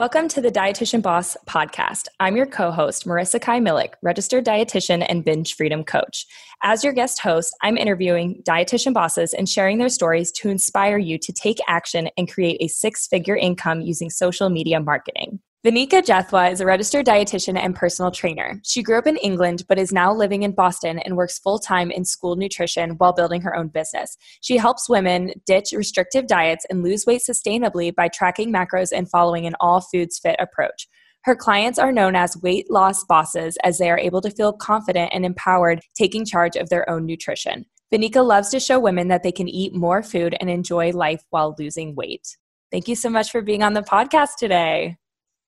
Welcome 0.00 0.28
to 0.28 0.40
the 0.40 0.50
Dietitian 0.50 1.02
Boss 1.02 1.36
podcast. 1.46 2.08
I'm 2.20 2.34
your 2.34 2.46
co 2.46 2.70
host, 2.70 3.04
Marissa 3.04 3.38
Kai 3.38 3.60
Millick, 3.60 3.96
registered 4.00 4.46
dietitian 4.46 5.04
and 5.06 5.22
binge 5.22 5.54
freedom 5.54 5.84
coach. 5.84 6.24
As 6.62 6.82
your 6.82 6.94
guest 6.94 7.20
host, 7.20 7.54
I'm 7.60 7.76
interviewing 7.76 8.42
dietitian 8.48 8.94
bosses 8.94 9.34
and 9.34 9.46
sharing 9.46 9.76
their 9.76 9.90
stories 9.90 10.32
to 10.38 10.48
inspire 10.48 10.96
you 10.96 11.18
to 11.18 11.34
take 11.34 11.58
action 11.68 12.08
and 12.16 12.32
create 12.32 12.56
a 12.62 12.68
six 12.68 13.08
figure 13.08 13.36
income 13.36 13.82
using 13.82 14.08
social 14.08 14.48
media 14.48 14.80
marketing. 14.80 15.38
Vanika 15.62 16.00
Jethwa 16.00 16.50
is 16.50 16.62
a 16.62 16.64
registered 16.64 17.04
dietitian 17.04 17.58
and 17.58 17.76
personal 17.76 18.10
trainer. 18.10 18.58
She 18.64 18.82
grew 18.82 18.96
up 18.96 19.06
in 19.06 19.18
England 19.18 19.64
but 19.68 19.78
is 19.78 19.92
now 19.92 20.10
living 20.10 20.42
in 20.42 20.52
Boston 20.52 20.98
and 21.00 21.18
works 21.18 21.38
full 21.38 21.58
time 21.58 21.90
in 21.90 22.06
school 22.06 22.34
nutrition 22.34 22.92
while 22.92 23.12
building 23.12 23.42
her 23.42 23.54
own 23.54 23.68
business. 23.68 24.16
She 24.40 24.56
helps 24.56 24.88
women 24.88 25.34
ditch 25.44 25.72
restrictive 25.76 26.26
diets 26.26 26.64
and 26.70 26.82
lose 26.82 27.04
weight 27.04 27.20
sustainably 27.28 27.94
by 27.94 28.08
tracking 28.08 28.50
macros 28.50 28.88
and 28.90 29.10
following 29.10 29.44
an 29.44 29.54
all 29.60 29.82
foods 29.82 30.18
fit 30.18 30.36
approach. 30.38 30.88
Her 31.24 31.36
clients 31.36 31.78
are 31.78 31.92
known 31.92 32.16
as 32.16 32.40
weight 32.42 32.70
loss 32.70 33.04
bosses 33.04 33.58
as 33.62 33.76
they 33.76 33.90
are 33.90 33.98
able 33.98 34.22
to 34.22 34.30
feel 34.30 34.54
confident 34.54 35.10
and 35.12 35.26
empowered 35.26 35.82
taking 35.94 36.24
charge 36.24 36.56
of 36.56 36.70
their 36.70 36.88
own 36.88 37.04
nutrition. 37.04 37.66
Vanika 37.92 38.26
loves 38.26 38.48
to 38.48 38.60
show 38.60 38.80
women 38.80 39.08
that 39.08 39.22
they 39.22 39.32
can 39.32 39.46
eat 39.46 39.74
more 39.74 40.02
food 40.02 40.34
and 40.40 40.48
enjoy 40.48 40.90
life 40.92 41.22
while 41.28 41.54
losing 41.58 41.94
weight. 41.94 42.38
Thank 42.70 42.88
you 42.88 42.94
so 42.94 43.10
much 43.10 43.30
for 43.30 43.42
being 43.42 43.62
on 43.62 43.74
the 43.74 43.82
podcast 43.82 44.36
today. 44.38 44.96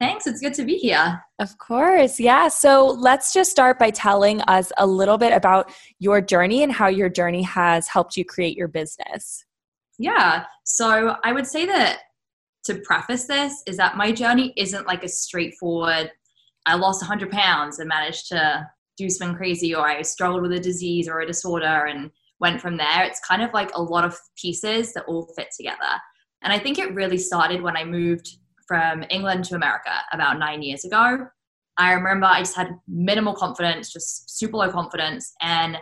Thanks. 0.02 0.27
It's 0.27 0.41
good 0.41 0.55
to 0.55 0.65
be 0.65 0.79
here. 0.79 1.23
Of 1.38 1.56
course. 1.59 2.19
Yeah. 2.19 2.48
So 2.48 2.87
let's 2.87 3.33
just 3.33 3.52
start 3.52 3.79
by 3.79 3.91
telling 3.91 4.41
us 4.43 4.73
a 4.77 4.84
little 4.84 5.16
bit 5.16 5.33
about 5.33 5.73
your 6.01 6.20
journey 6.20 6.65
and 6.65 6.73
how 6.73 6.88
your 6.88 7.09
journey 7.09 7.43
has 7.43 7.87
helped 7.87 8.16
you 8.16 8.24
create 8.24 8.57
your 8.57 8.66
business. 8.66 9.45
Yeah. 10.01 10.46
So 10.65 11.15
I 11.23 11.30
would 11.30 11.46
say 11.46 11.66
that 11.66 12.01
to 12.65 12.80
preface 12.80 13.27
this 13.27 13.62
is 13.69 13.77
that 13.77 13.96
my 13.96 14.10
journey 14.10 14.52
isn't 14.57 14.88
like 14.88 15.05
a 15.05 15.09
straightforward, 15.09 16.10
I 16.66 16.74
lost 16.74 17.01
100 17.01 17.30
pounds 17.30 17.79
and 17.79 17.88
managed 17.88 18.27
to 18.30 18.69
do 18.96 19.09
something 19.09 19.37
crazy, 19.37 19.73
or 19.73 19.87
I 19.87 20.02
struggled 20.02 20.43
with 20.43 20.51
a 20.51 20.59
disease 20.59 21.09
or 21.09 21.21
a 21.21 21.26
disorder 21.29 21.87
and 21.87 22.10
went 22.41 22.60
from 22.60 22.76
there. 22.76 23.04
It's 23.04 23.21
kind 23.21 23.41
of 23.41 23.52
like 23.54 23.71
a 23.76 23.82
lot 23.82 24.04
of 24.04 24.19
pieces 24.37 24.95
that 24.95 25.04
all 25.07 25.32
fit 25.37 25.51
together. 25.57 26.01
And 26.43 26.52
I 26.52 26.59
think 26.59 26.80
it 26.80 26.93
really 26.93 27.19
started 27.19 27.63
when 27.63 27.76
I 27.76 27.85
moved 27.85 28.29
from 28.66 29.05
England 29.10 29.45
to 29.46 29.55
America 29.55 29.93
about 30.13 30.38
nine 30.38 30.63
years 30.63 30.85
ago. 30.85 31.27
I 31.79 31.93
remember 31.93 32.27
I 32.27 32.41
just 32.41 32.57
had 32.57 32.79
minimal 32.87 33.35
confidence, 33.35 33.93
just 33.93 34.38
super 34.38 34.59
low 34.59 34.71
confidence. 34.71 35.32
And 35.41 35.79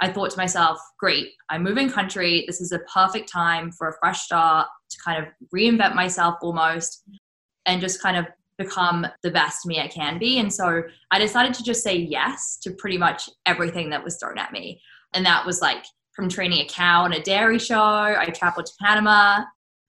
I 0.00 0.12
thought 0.12 0.30
to 0.30 0.36
myself, 0.36 0.78
great, 0.98 1.28
I'm 1.48 1.62
moving 1.62 1.90
country. 1.90 2.44
This 2.46 2.60
is 2.60 2.72
a 2.72 2.80
perfect 2.92 3.30
time 3.30 3.70
for 3.70 3.88
a 3.88 3.94
fresh 4.00 4.22
start 4.22 4.68
to 4.90 4.98
kind 5.04 5.24
of 5.24 5.32
reinvent 5.54 5.94
myself 5.94 6.36
almost 6.42 7.04
and 7.66 7.80
just 7.80 8.02
kind 8.02 8.16
of 8.16 8.26
become 8.58 9.06
the 9.22 9.30
best 9.30 9.66
me 9.66 9.80
I 9.80 9.88
can 9.88 10.18
be. 10.18 10.38
And 10.38 10.52
so 10.52 10.82
I 11.10 11.18
decided 11.18 11.54
to 11.54 11.62
just 11.62 11.82
say 11.82 11.96
yes 11.96 12.58
to 12.62 12.70
pretty 12.72 12.98
much 12.98 13.28
everything 13.46 13.90
that 13.90 14.04
was 14.04 14.16
thrown 14.16 14.38
at 14.38 14.52
me. 14.52 14.80
And 15.14 15.24
that 15.26 15.46
was 15.46 15.60
like 15.60 15.84
from 16.14 16.28
training 16.28 16.60
a 16.60 16.68
cow 16.68 17.04
on 17.04 17.12
a 17.12 17.22
dairy 17.22 17.58
show, 17.58 17.80
I 17.80 18.26
traveled 18.26 18.66
to 18.66 18.72
Panama, 18.80 19.44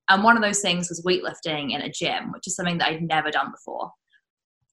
and 0.10 0.24
one 0.24 0.36
of 0.36 0.44
those 0.44 0.60
things 0.60 0.90
was 0.90 1.04
weightlifting 1.04 1.74
in 1.74 1.82
a 1.82 1.92
gym, 1.92 2.32
which 2.32 2.48
is 2.48 2.56
something 2.56 2.78
that 2.80 2.90
I'd 2.90 3.04
never 3.04 3.32
done 3.32 3.52
before. 3.52 3.92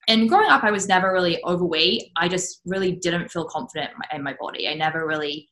And 0.08 0.28
growing 0.28 0.50
up, 0.50 0.64
I 0.64 0.70
was 0.70 0.88
never 0.88 1.12
really 1.12 1.42
overweight. 1.44 2.10
I 2.16 2.26
just 2.28 2.60
really 2.64 2.92
didn't 2.92 3.30
feel 3.30 3.44
confident 3.44 3.90
in 4.12 4.22
my 4.22 4.34
body. 4.40 4.66
I 4.66 4.74
never 4.74 5.06
really 5.06 5.48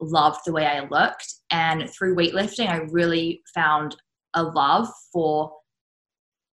loved 0.00 0.40
the 0.44 0.52
way 0.52 0.66
I 0.66 0.80
looked. 0.88 1.32
And 1.50 1.88
through 1.90 2.16
weightlifting, 2.16 2.68
I 2.68 2.78
really 2.90 3.42
found 3.54 3.96
a 4.34 4.42
love 4.42 4.88
for 5.12 5.52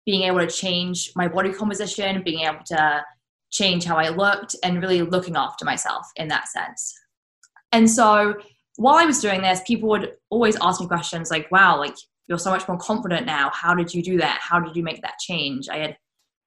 being 0.05 0.23
able 0.23 0.39
to 0.39 0.47
change 0.47 1.11
my 1.15 1.27
body 1.27 1.51
composition, 1.51 2.21
being 2.23 2.41
able 2.41 2.63
to 2.67 3.03
change 3.51 3.85
how 3.85 3.97
I 3.97 4.09
looked, 4.09 4.55
and 4.63 4.81
really 4.81 5.01
looking 5.01 5.35
after 5.35 5.65
myself 5.65 6.05
in 6.15 6.27
that 6.27 6.47
sense. 6.47 6.93
And 7.71 7.89
so 7.89 8.35
while 8.75 8.95
I 8.95 9.05
was 9.05 9.21
doing 9.21 9.41
this, 9.41 9.61
people 9.65 9.89
would 9.89 10.13
always 10.29 10.57
ask 10.61 10.79
me 10.79 10.87
questions 10.87 11.31
like, 11.31 11.51
wow, 11.51 11.77
like 11.77 11.95
you're 12.27 12.37
so 12.37 12.51
much 12.51 12.67
more 12.67 12.77
confident 12.77 13.25
now. 13.25 13.51
How 13.53 13.73
did 13.73 13.93
you 13.93 14.03
do 14.03 14.17
that? 14.17 14.39
How 14.41 14.59
did 14.59 14.75
you 14.75 14.83
make 14.83 15.01
that 15.01 15.19
change? 15.19 15.69
I 15.69 15.77
had 15.77 15.97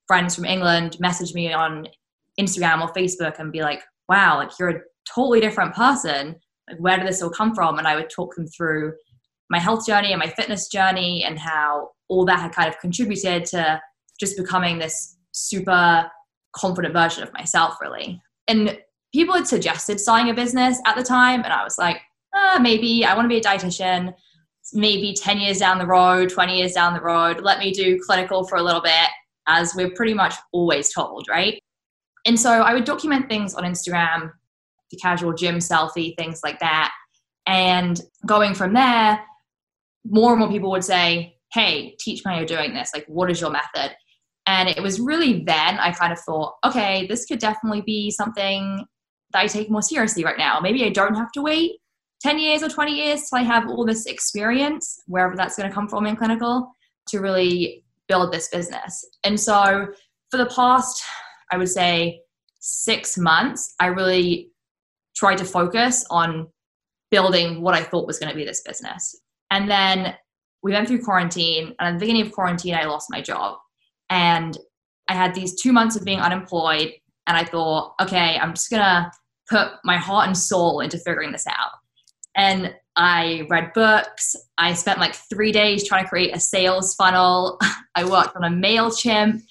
friends 0.07 0.35
from 0.35 0.45
England 0.45 0.99
message 1.01 1.35
me 1.35 1.53
on 1.53 1.87
Instagram 2.39 2.83
or 2.83 2.93
Facebook 2.93 3.39
and 3.39 3.53
be 3.53 3.63
like, 3.63 3.83
wow, 4.09 4.37
like 4.37 4.51
you're 4.59 4.71
a 4.71 4.81
totally 5.13 5.41
different 5.41 5.75
person. 5.75 6.37
Like, 6.69 6.79
where 6.79 6.97
did 6.97 7.07
this 7.07 7.23
all 7.23 7.31
come 7.31 7.55
from? 7.55 7.79
And 7.79 7.87
I 7.87 7.97
would 7.97 8.11
talk 8.11 8.35
them 8.35 8.47
through 8.47 8.93
my 9.49 9.59
health 9.59 9.87
journey 9.87 10.13
and 10.13 10.19
my 10.19 10.29
fitness 10.29 10.69
journey 10.69 11.25
and 11.25 11.39
how 11.39 11.91
all 12.09 12.25
that 12.27 12.41
had 12.41 12.53
kind 12.53 12.69
of 12.69 12.79
contributed 12.79 13.45
to 13.47 13.81
just 14.19 14.37
becoming 14.37 14.79
this 14.79 15.17
super 15.33 16.11
confident 16.55 16.95
version 16.95 17.23
of 17.23 17.33
myself, 17.33 17.77
really. 17.81 18.21
And 18.49 18.79
people 19.15 19.35
had 19.35 19.47
suggested 19.47 20.01
starting 20.01 20.31
a 20.31 20.35
business 20.35 20.81
at 20.87 20.97
the 20.97 21.03
time, 21.03 21.43
and 21.43 21.53
I 21.53 21.65
was 21.65 21.79
like, 21.79 22.01
ah, 22.35 22.59
maybe 22.61 23.05
I 23.05 23.15
want 23.15 23.25
to 23.25 23.29
be 23.29 23.39
a 23.39 23.43
dietitian 23.43 24.13
maybe 24.73 25.15
10 25.15 25.39
years 25.39 25.59
down 25.59 25.79
the 25.79 25.87
road, 25.87 26.31
20 26.31 26.59
years 26.59 26.73
down 26.73 26.95
the 26.95 27.01
road, 27.01 27.41
let 27.43 27.59
me 27.59 27.73
do 27.73 27.99
clinical 28.01 28.47
for 28.47 28.57
a 28.57 28.63
little 28.63 28.81
bit, 28.81 29.09
as 29.47 29.75
we're 29.75 29.91
pretty 29.91 30.15
much 30.15 30.35
always 30.53 30.93
told, 30.93 31.27
right? 31.29 31.61
And 32.27 32.39
so 32.39 32.51
I 32.51 32.75
would 32.75 32.85
document 32.85 33.29
things 33.29 33.55
on 33.55 33.65
Instagram, 33.65 34.31
the 34.91 34.97
casual 34.99 35.33
gym 35.33 35.59
selfie, 35.59 36.17
things 36.17 36.41
like 36.43 36.61
that. 36.61 36.93
And 37.47 38.01
going 38.27 38.55
from 38.55 38.75
there, 38.75 39.21
more 40.05 40.33
and 40.33 40.41
more 40.41 40.51
people 40.51 40.71
would 40.71 40.85
say, 40.85 41.37
Hey, 41.53 41.97
teach 41.99 42.25
me 42.25 42.33
how 42.33 42.39
you're 42.39 42.47
doing 42.47 42.75
this. 42.75 42.93
Like, 42.95 43.07
what 43.07 43.31
is 43.31 43.41
your 43.41 43.51
method? 43.51 43.97
And 44.47 44.69
it 44.69 44.83
was 44.83 45.01
really 45.01 45.43
then 45.45 45.79
I 45.79 45.93
kind 45.93 46.13
of 46.13 46.19
thought, 46.21 46.55
okay, 46.65 47.07
this 47.07 47.25
could 47.27 47.41
definitely 47.41 47.83
be 47.83 48.11
something 48.11 48.85
that 49.33 49.41
I 49.41 49.47
take 49.47 49.71
more 49.71 49.83
seriously 49.83 50.25
right 50.25 50.39
now. 50.39 50.61
Maybe 50.61 50.85
I 50.85 50.91
don't 50.91 51.15
have 51.15 51.33
to 51.33 51.43
wait 51.43 51.81
10 52.23 52.39
years 52.39 52.63
or 52.63 52.69
20 52.69 52.93
years 52.93 53.29
till 53.29 53.39
I 53.39 53.43
have 53.43 53.69
all 53.69 53.87
this 53.87 54.07
experience, 54.07 55.03
wherever 55.07 55.35
that's 55.37 55.57
going 55.57 55.69
to 55.69 55.75
come 55.75 55.89
from 55.89 56.07
in 56.07 56.17
clinical, 56.17 56.71
to 57.09 57.21
really 57.21 57.85
build 58.09 58.33
this 58.33 58.49
business. 58.49 59.05
And 59.25 59.39
so 59.39 59.87
for 60.31 60.37
the 60.37 60.47
past, 60.47 61.03
I 61.51 61.57
would 61.57 61.69
say, 61.69 62.21
six 62.61 63.17
months, 63.17 63.75
I 63.81 63.87
really 63.87 64.51
tried 65.17 65.39
to 65.39 65.45
focus 65.45 66.05
on 66.11 66.49
building 67.11 67.63
what 67.63 67.75
I 67.75 67.83
thought 67.83 68.07
was 68.07 68.19
going 68.19 68.31
to 68.31 68.37
be 68.37 68.45
this 68.45 68.63
business. 68.63 69.17
And 69.51 69.71
then 69.71 70.15
we 70.63 70.73
went 70.73 70.89
through 70.89 71.03
quarantine, 71.03 71.75
and 71.81 71.89
at 71.89 71.93
the 71.95 72.01
beginning 72.01 72.27
of 72.27 72.33
quarantine, 72.33 72.75
I 72.75 72.85
lost 72.85 73.09
my 73.11 73.23
job. 73.23 73.57
And 74.11 74.59
I 75.09 75.15
had 75.15 75.35
these 75.35 75.61
two 75.61 75.73
months 75.73 75.97
of 75.97 76.05
being 76.05 76.21
unemployed, 76.21 76.93
and 77.27 77.37
I 77.37 77.45
thought, 77.45 77.95
okay, 78.01 78.39
I'm 78.39 78.53
just 78.53 78.71
going 78.71 78.83
to 78.83 79.11
put 79.49 79.71
my 79.85 79.97
heart 79.97 80.27
and 80.27 80.37
soul 80.37 80.81
into 80.81 80.99
figuring 80.99 81.33
this 81.33 81.47
out 81.47 81.80
and 82.41 82.75
I 82.97 83.47
read 83.51 83.75
books. 83.75 84.35
I 84.57 84.73
spent 84.73 84.99
like 84.99 85.15
three 85.15 85.53
days 85.53 85.87
trying 85.87 86.05
to 86.05 86.09
create 86.09 86.35
a 86.35 86.41
sales 86.41 86.95
funnel. 86.95 87.61
I 87.95 88.05
worked 88.05 88.35
on 88.35 88.45
a 88.45 88.49
MailChimp 88.49 89.43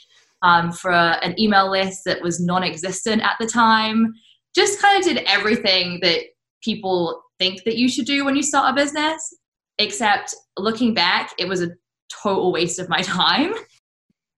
um, 0.41 0.71
for 0.71 0.91
an 0.91 1.39
email 1.39 1.69
list 1.69 2.01
that 2.05 2.21
was 2.23 2.39
non 2.39 2.63
existent 2.63 3.21
at 3.21 3.35
the 3.39 3.45
time. 3.45 4.11
Just 4.55 4.81
kind 4.81 4.97
of 4.97 5.05
did 5.05 5.23
everything 5.27 5.99
that 6.01 6.21
people 6.63 7.21
think 7.37 7.63
that 7.65 7.77
you 7.77 7.87
should 7.87 8.05
do 8.05 8.25
when 8.25 8.35
you 8.35 8.41
start 8.41 8.71
a 8.71 8.75
business, 8.75 9.35
except 9.77 10.33
looking 10.57 10.95
back, 10.95 11.31
it 11.37 11.47
was 11.47 11.61
a 11.61 11.69
total 12.11 12.51
waste 12.51 12.79
of 12.79 12.89
my 12.89 13.01
time. 13.03 13.53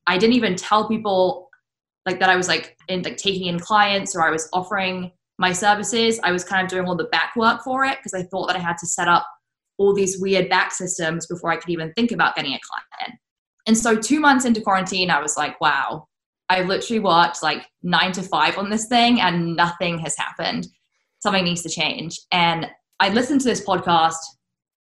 I 0.08 0.18
didn't 0.18 0.36
even 0.36 0.58
tell 0.58 0.90
people 0.90 1.50
like 2.06 2.20
that 2.20 2.30
I 2.30 2.36
was 2.36 2.50
like 2.50 2.76
in 2.90 3.02
like 3.04 3.16
taking 3.16 3.48
in 3.48 3.60
clients 3.60 4.14
or 4.14 4.24
I 4.24 4.30
was 4.30 4.50
offering 4.52 5.12
my 5.42 5.52
services, 5.52 6.20
I 6.24 6.32
was 6.32 6.44
kind 6.44 6.64
of 6.64 6.70
doing 6.70 6.86
all 6.86 6.96
the 6.96 7.06
back 7.06 7.36
work 7.36 7.64
for 7.64 7.84
it 7.84 7.98
because 7.98 8.14
I 8.14 8.24
thought 8.24 8.48
that 8.48 8.56
I 8.56 8.60
had 8.60 8.78
to 8.78 8.86
set 8.86 9.08
up 9.08 9.28
all 9.78 9.94
these 9.94 10.22
weird 10.22 10.48
back 10.48 10.72
systems 10.72 11.26
before 11.26 11.52
I 11.52 11.58
could 11.58 11.72
even 11.72 11.92
think 11.94 12.12
about 12.12 12.36
getting 12.36 12.54
a 12.54 12.60
client. 12.60 13.20
And 13.66 13.76
so, 13.76 13.96
two 13.96 14.20
months 14.20 14.46
into 14.46 14.62
quarantine, 14.62 15.10
I 15.10 15.20
was 15.20 15.38
like, 15.38 15.60
wow, 15.60 16.08
I've 16.48 16.68
literally 16.68 17.00
worked 17.00 17.42
like 17.42 17.66
nine 17.82 18.12
to 18.14 18.22
five 18.22 18.58
on 18.60 18.70
this 18.70 18.88
thing 18.88 19.20
and 19.20 19.56
nothing 19.56 19.98
has 20.00 20.16
happened. 20.16 20.68
Something 21.24 21.44
needs 21.44 21.64
to 21.64 21.70
change. 21.70 22.20
And 22.32 22.68
I 23.00 23.10
listened 23.10 23.42
to 23.42 23.48
this 23.48 23.66
podcast 23.66 24.18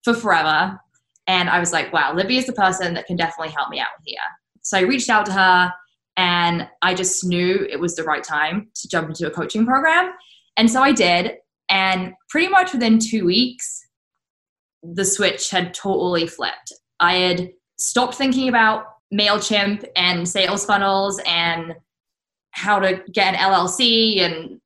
for 0.04 0.16
forever. 0.16 0.80
And 1.28 1.50
I 1.50 1.60
was 1.60 1.72
like, 1.72 1.94
wow, 1.94 2.16
Libby 2.16 2.38
is 2.38 2.48
the 2.48 2.54
person 2.54 2.96
that 2.96 3.06
can 3.06 3.16
definitely 3.16 3.54
help 3.54 3.70
me 3.70 3.80
out 3.80 3.88
here. 4.06 4.18
So 4.64 4.78
I 4.78 4.82
reached 4.82 5.10
out 5.10 5.28
to 5.28 5.34
her 5.34 5.72
and 6.18 6.68
I 6.82 6.94
just 6.94 7.26
knew 7.26 7.68
it 7.70 7.80
was 7.80 7.96
the 7.96 8.04
right 8.04 8.24
time 8.24 8.70
to 8.76 8.88
jump 8.88 9.10
into 9.10 9.28
a 9.28 9.32
coaching 9.32 9.66
program. 9.66 10.12
And 10.58 10.70
so 10.70 10.82
I 10.82 10.92
did. 10.92 11.38
And 11.70 12.14
pretty 12.30 12.50
much 12.50 12.74
within 12.74 13.00
two 13.00 13.26
weeks, 13.26 13.82
the 14.84 15.06
switch 15.06 15.50
had 15.50 15.74
totally 15.74 16.28
flipped. 16.28 16.74
I 17.00 17.16
had 17.16 17.52
stopped 17.80 18.16
thinking 18.16 18.50
about 18.50 18.86
MailChimp 19.14 19.86
and 19.96 20.28
sales 20.28 20.66
funnels 20.66 21.22
and 21.26 21.76
how 22.52 22.80
to 22.80 23.02
get 23.12 23.34
an 23.34 23.40
LLC 23.40 24.20
and 24.20 24.60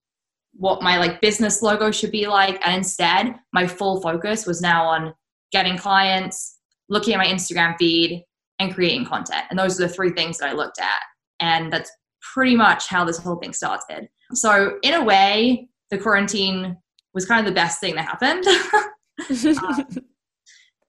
what 0.54 0.82
my 0.82 0.98
like 0.98 1.22
business 1.22 1.62
logo 1.62 1.92
should 1.92 2.12
be 2.12 2.28
like. 2.28 2.60
And 2.66 2.76
instead, 2.76 3.36
my 3.54 3.68
full 3.68 4.02
focus 4.02 4.46
was 4.46 4.62
now 4.62 4.86
on 4.86 5.14
getting 5.52 5.78
clients, 5.78 6.58
looking 6.90 7.14
at 7.14 7.18
my 7.18 7.28
Instagram 7.28 7.76
feed, 7.78 8.24
and 8.60 8.74
creating 8.74 9.06
content. 9.06 9.44
And 9.50 9.60
those 9.60 9.80
are 9.80 9.88
the 9.88 9.94
three 9.94 10.12
things 10.12 10.38
that 10.38 10.50
I 10.50 10.54
looked 10.54 10.80
at. 10.80 11.02
And 11.40 11.72
that's 11.72 11.92
pretty 12.34 12.56
much 12.56 12.88
how 12.88 13.06
this 13.06 13.18
whole 13.18 13.36
thing 13.36 13.54
started. 13.54 14.10
So, 14.34 14.78
in 14.82 14.94
a 14.94 15.04
way, 15.04 15.70
the 15.92 15.98
quarantine 15.98 16.78
was 17.14 17.26
kind 17.26 17.40
of 17.40 17.46
the 17.46 17.56
best 17.56 17.80
thing 17.80 17.96
that 17.96 18.06
happened. 18.06 18.46
um, 19.58 19.88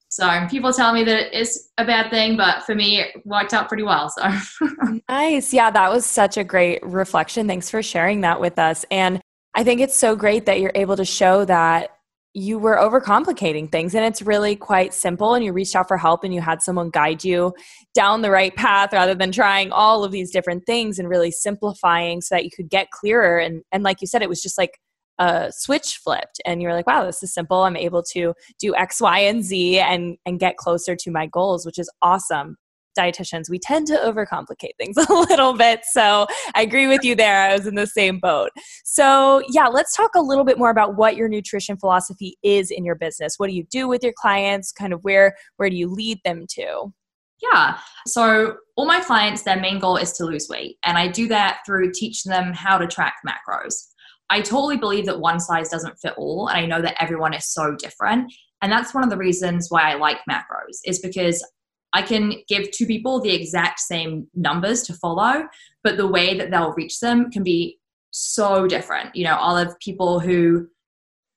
so 0.09 0.47
people 0.49 0.73
tell 0.73 0.95
me 0.95 1.05
that 1.05 1.39
it's 1.39 1.71
a 1.77 1.85
bad 1.85 2.11
thing, 2.11 2.37
but 2.37 2.63
for 2.63 2.75
me, 2.75 3.01
it 3.01 3.27
worked 3.27 3.53
out 3.53 3.69
pretty 3.69 3.83
well. 3.83 4.09
So 4.09 4.33
nice. 5.09 5.53
Yeah, 5.53 5.71
that 5.71 5.91
was 5.91 6.07
such 6.07 6.37
a 6.37 6.45
great 6.45 6.83
reflection. 6.83 7.47
Thanks 7.47 7.69
for 7.69 7.83
sharing 7.83 8.23
that 8.23 8.41
with 8.41 8.59
us. 8.59 8.85
And 8.91 9.21
I 9.55 9.63
think 9.63 9.81
it's 9.81 9.97
so 9.97 10.17
great 10.17 10.47
that 10.47 10.61
you're 10.61 10.73
able 10.75 10.97
to 10.97 11.05
show 11.05 11.45
that 11.45 11.96
you 12.37 12.59
were 12.59 12.77
overcomplicating 12.77 13.73
things 13.73 13.95
and 13.95 14.05
it's 14.05 14.21
really 14.21 14.55
quite 14.55 14.93
simple 14.93 15.33
and 15.33 15.43
you 15.43 15.55
reached 15.55 15.75
out 15.75 15.89
for 15.89 15.97
help 15.97 16.23
and 16.23 16.35
you 16.35 16.41
had 16.43 16.61
someone 16.61 16.91
guide 16.91 17.25
you 17.25 17.51
down 17.95 18.21
the 18.21 18.31
right 18.31 18.55
path 18.55 18.93
rather 18.93 19.15
than 19.15 19.33
trying 19.33 19.73
all 19.73 20.05
of 20.05 20.13
these 20.13 20.31
different 20.31 20.67
things 20.67 20.99
and 20.99 21.09
really 21.09 21.31
simplifying 21.31 22.21
so 22.21 22.35
that 22.35 22.45
you 22.45 22.51
could 22.55 22.69
get 22.69 22.91
clearer. 22.91 23.39
And 23.39 23.63
and 23.73 23.83
like 23.83 24.03
you 24.03 24.07
said 24.07 24.21
it 24.21 24.29
was 24.29 24.43
just 24.43 24.59
like 24.59 24.79
a 25.19 25.51
switch 25.51 25.97
flipped 26.05 26.43
and 26.45 26.61
you're 26.61 26.75
like 26.75 26.87
wow 26.87 27.07
this 27.07 27.23
is 27.23 27.33
simple. 27.33 27.63
I'm 27.63 27.75
able 27.75 28.03
to 28.13 28.35
do 28.61 28.77
x 28.77 29.01
y 29.01 29.21
and 29.21 29.43
z 29.43 29.79
and 29.79 30.19
and 30.27 30.39
get 30.39 30.59
closer 30.59 30.95
to 30.95 31.11
my 31.11 31.25
goals 31.25 31.65
which 31.65 31.79
is 31.79 31.91
awesome 32.03 32.59
dietitians 32.97 33.51
we 33.51 33.59
tend 33.59 33.87
to 33.87 33.95
overcomplicate 33.97 34.77
things 34.79 34.97
a 35.09 35.13
little 35.13 35.53
bit 35.53 35.81
so 35.91 36.27
i 36.55 36.63
agree 36.63 36.87
with 36.87 37.05
you 37.05 37.15
there 37.15 37.43
i 37.43 37.53
was 37.53 37.67
in 37.67 37.75
the 37.75 37.87
same 37.87 38.19
boat 38.19 38.51
so 38.85 39.43
yeah 39.51 39.67
let's 39.67 39.97
talk 39.97 40.11
a 40.15 40.21
little 40.21 40.45
bit 40.45 40.59
more 40.59 40.71
about 40.71 40.97
what 40.97 41.17
your 41.17 41.29
nutrition 41.29 41.77
philosophy 41.77 42.37
is 42.43 42.71
in 42.71 42.85
your 42.85 42.95
business 42.95 43.35
what 43.39 43.49
do 43.49 43.55
you 43.55 43.65
do 43.71 43.87
with 43.89 44.03
your 44.03 44.15
clients 44.17 44.73
kind 44.73 44.93
of 44.93 45.03
where 45.05 45.35
where 45.57 45.71
do 45.71 45.77
you 45.77 45.89
lead 45.89 46.19
them 46.25 46.45
to 46.49 46.93
yeah. 47.43 47.79
So 48.07 48.57
all 48.77 48.87
my 48.87 49.01
clients, 49.01 49.43
their 49.43 49.61
main 49.61 49.79
goal 49.79 49.97
is 49.97 50.13
to 50.15 50.25
lose 50.25 50.49
weight. 50.49 50.79
And 50.85 50.97
I 50.97 51.09
do 51.09 51.29
that 51.29 51.61
through 51.67 51.93
teaching 51.93 52.31
them 52.31 52.53
how 52.53 52.79
to 52.79 52.87
track 52.87 53.17
macros. 53.27 53.75
I 54.31 54.41
totally 54.41 54.77
believe 54.77 55.07
that 55.07 55.21
one 55.21 55.39
size 55.39 55.69
doesn't 55.69 55.99
fit 55.99 56.15
all, 56.17 56.49
and 56.49 56.59
I 56.59 56.67
know 56.67 56.83
that 56.83 57.01
everyone 57.01 57.35
is 57.35 57.53
so 57.53 57.77
different. 57.77 58.33
And 58.63 58.73
that's 58.73 58.95
one 58.95 59.05
of 59.05 59.11
the 59.11 59.17
reasons 59.17 59.69
why 59.69 59.93
I 59.93 59.95
like 59.95 60.19
macros, 60.29 60.79
is 60.85 60.99
because 60.99 61.47
I 61.93 62.03
can 62.03 62.35
give 62.49 62.71
two 62.71 62.87
people 62.87 63.21
the 63.21 63.35
exact 63.35 63.81
same 63.81 64.27
numbers 64.35 64.83
to 64.85 64.95
follow, 64.95 65.47
but 65.83 65.97
the 65.97 66.07
way 66.07 66.37
that 66.37 66.51
they'll 66.51 66.75
reach 66.75 67.01
them 67.01 67.31
can 67.31 67.43
be 67.43 67.79
so 68.11 68.67
different. 68.67 69.15
You 69.15 69.25
know, 69.25 69.37
I'll 69.39 69.57
have 69.57 69.79
people 69.81 70.21
who 70.21 70.69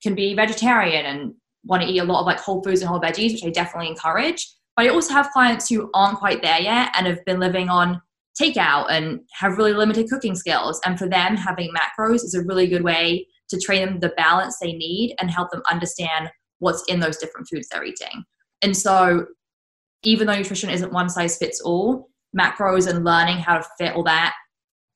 can 0.01 0.16
be 0.16 0.34
vegetarian 0.34 1.06
and 1.06 1.34
want 1.66 1.84
to 1.84 1.90
eat 1.90 2.00
a 2.00 2.04
lot 2.04 2.22
of 2.22 2.25
like 2.25 2.40
whole 2.40 2.63
foods 2.63 2.81
and 2.81 2.90
whole 2.90 3.01
veggies, 3.01 3.34
which 3.34 3.46
I 3.46 3.50
definitely 3.50 3.90
encourage. 3.90 4.48
But 4.75 4.86
I 4.86 4.90
also 4.90 5.13
have 5.13 5.31
clients 5.31 5.69
who 5.69 5.90
aren't 5.94 6.19
quite 6.19 6.42
there 6.42 6.60
yet 6.60 6.92
and 6.98 7.06
have 7.06 7.24
been 7.25 7.40
living 7.40 7.69
on 7.69 8.02
takeout 8.40 8.86
and 8.90 9.19
have 9.34 9.57
really 9.57 9.74
limited 9.74 10.10
cooking 10.10 10.36
skills. 10.36 10.80
And 10.86 10.98
for 10.98 11.07
them, 11.07 11.36
having 11.36 11.74
macros 11.74 12.24
is 12.24 12.34
a 12.34 12.44
really 12.44 12.68
good 12.68 12.84
way 12.84 13.28
to 13.50 13.60
train 13.60 13.86
them 13.86 14.00
the 14.00 14.13
balance 14.16 14.57
they 14.60 14.74
need 14.74 15.16
and 15.19 15.30
help 15.30 15.52
them 15.52 15.62
understand 15.69 16.30
what's 16.60 16.84
in 16.88 17.00
those 17.00 17.18
different 17.18 17.48
foods 17.50 17.68
they're 17.69 17.84
eating. 17.84 18.24
And 18.62 18.75
so, 18.75 19.25
even 20.04 20.28
though 20.28 20.36
nutrition 20.36 20.69
isn't 20.69 20.94
one 20.94 21.10
size 21.10 21.38
fits 21.38 21.62
all, 21.62 22.10
macros 22.38 22.88
and 22.88 23.04
learning 23.04 23.38
how 23.38 23.57
to 23.57 23.66
fit 23.78 23.96
all 23.96 24.04
that 24.04 24.34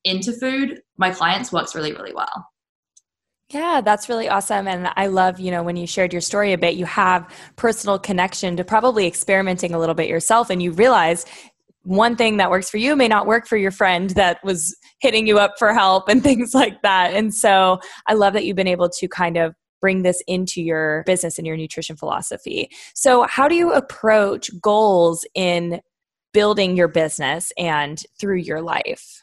into 0.04 0.32
food, 0.32 0.80
my 0.96 1.10
clients 1.10 1.52
works 1.52 1.74
really, 1.74 1.92
really 1.92 2.14
well. 2.14 2.48
Yeah, 3.50 3.82
that's 3.82 4.08
really 4.08 4.28
awesome. 4.28 4.66
And 4.66 4.90
I 4.96 5.06
love, 5.06 5.38
you 5.38 5.50
know, 5.50 5.62
when 5.62 5.76
you 5.76 5.86
shared 5.86 6.12
your 6.12 6.22
story 6.22 6.52
a 6.52 6.58
bit, 6.58 6.74
you 6.74 6.86
have 6.86 7.30
personal 7.56 7.98
connection 7.98 8.56
to 8.56 8.64
probably 8.64 9.06
experimenting 9.06 9.74
a 9.74 9.78
little 9.78 9.94
bit 9.94 10.08
yourself 10.08 10.50
and 10.50 10.62
you 10.62 10.72
realize 10.72 11.26
one 11.82 12.16
thing 12.16 12.38
that 12.38 12.50
works 12.50 12.70
for 12.70 12.78
you 12.78 12.96
may 12.96 13.06
not 13.06 13.26
work 13.26 13.46
for 13.46 13.58
your 13.58 13.70
friend 13.70 14.10
that 14.10 14.42
was 14.42 14.74
hitting 15.00 15.26
you 15.26 15.38
up 15.38 15.52
for 15.58 15.74
help 15.74 16.08
and 16.08 16.22
things 16.22 16.54
like 16.54 16.80
that. 16.82 17.12
And 17.12 17.34
so 17.34 17.78
I 18.06 18.14
love 18.14 18.32
that 18.32 18.44
you've 18.46 18.56
been 18.56 18.66
able 18.66 18.88
to 18.88 19.08
kind 19.08 19.36
of 19.36 19.54
bring 19.84 20.00
this 20.00 20.22
into 20.26 20.62
your 20.62 21.02
business 21.04 21.36
and 21.36 21.46
your 21.46 21.58
nutrition 21.58 21.94
philosophy. 21.94 22.70
So, 22.94 23.26
how 23.28 23.48
do 23.48 23.54
you 23.54 23.70
approach 23.74 24.50
goals 24.62 25.26
in 25.34 25.82
building 26.32 26.74
your 26.74 26.88
business 26.88 27.52
and 27.58 28.02
through 28.18 28.38
your 28.38 28.62
life? 28.62 29.22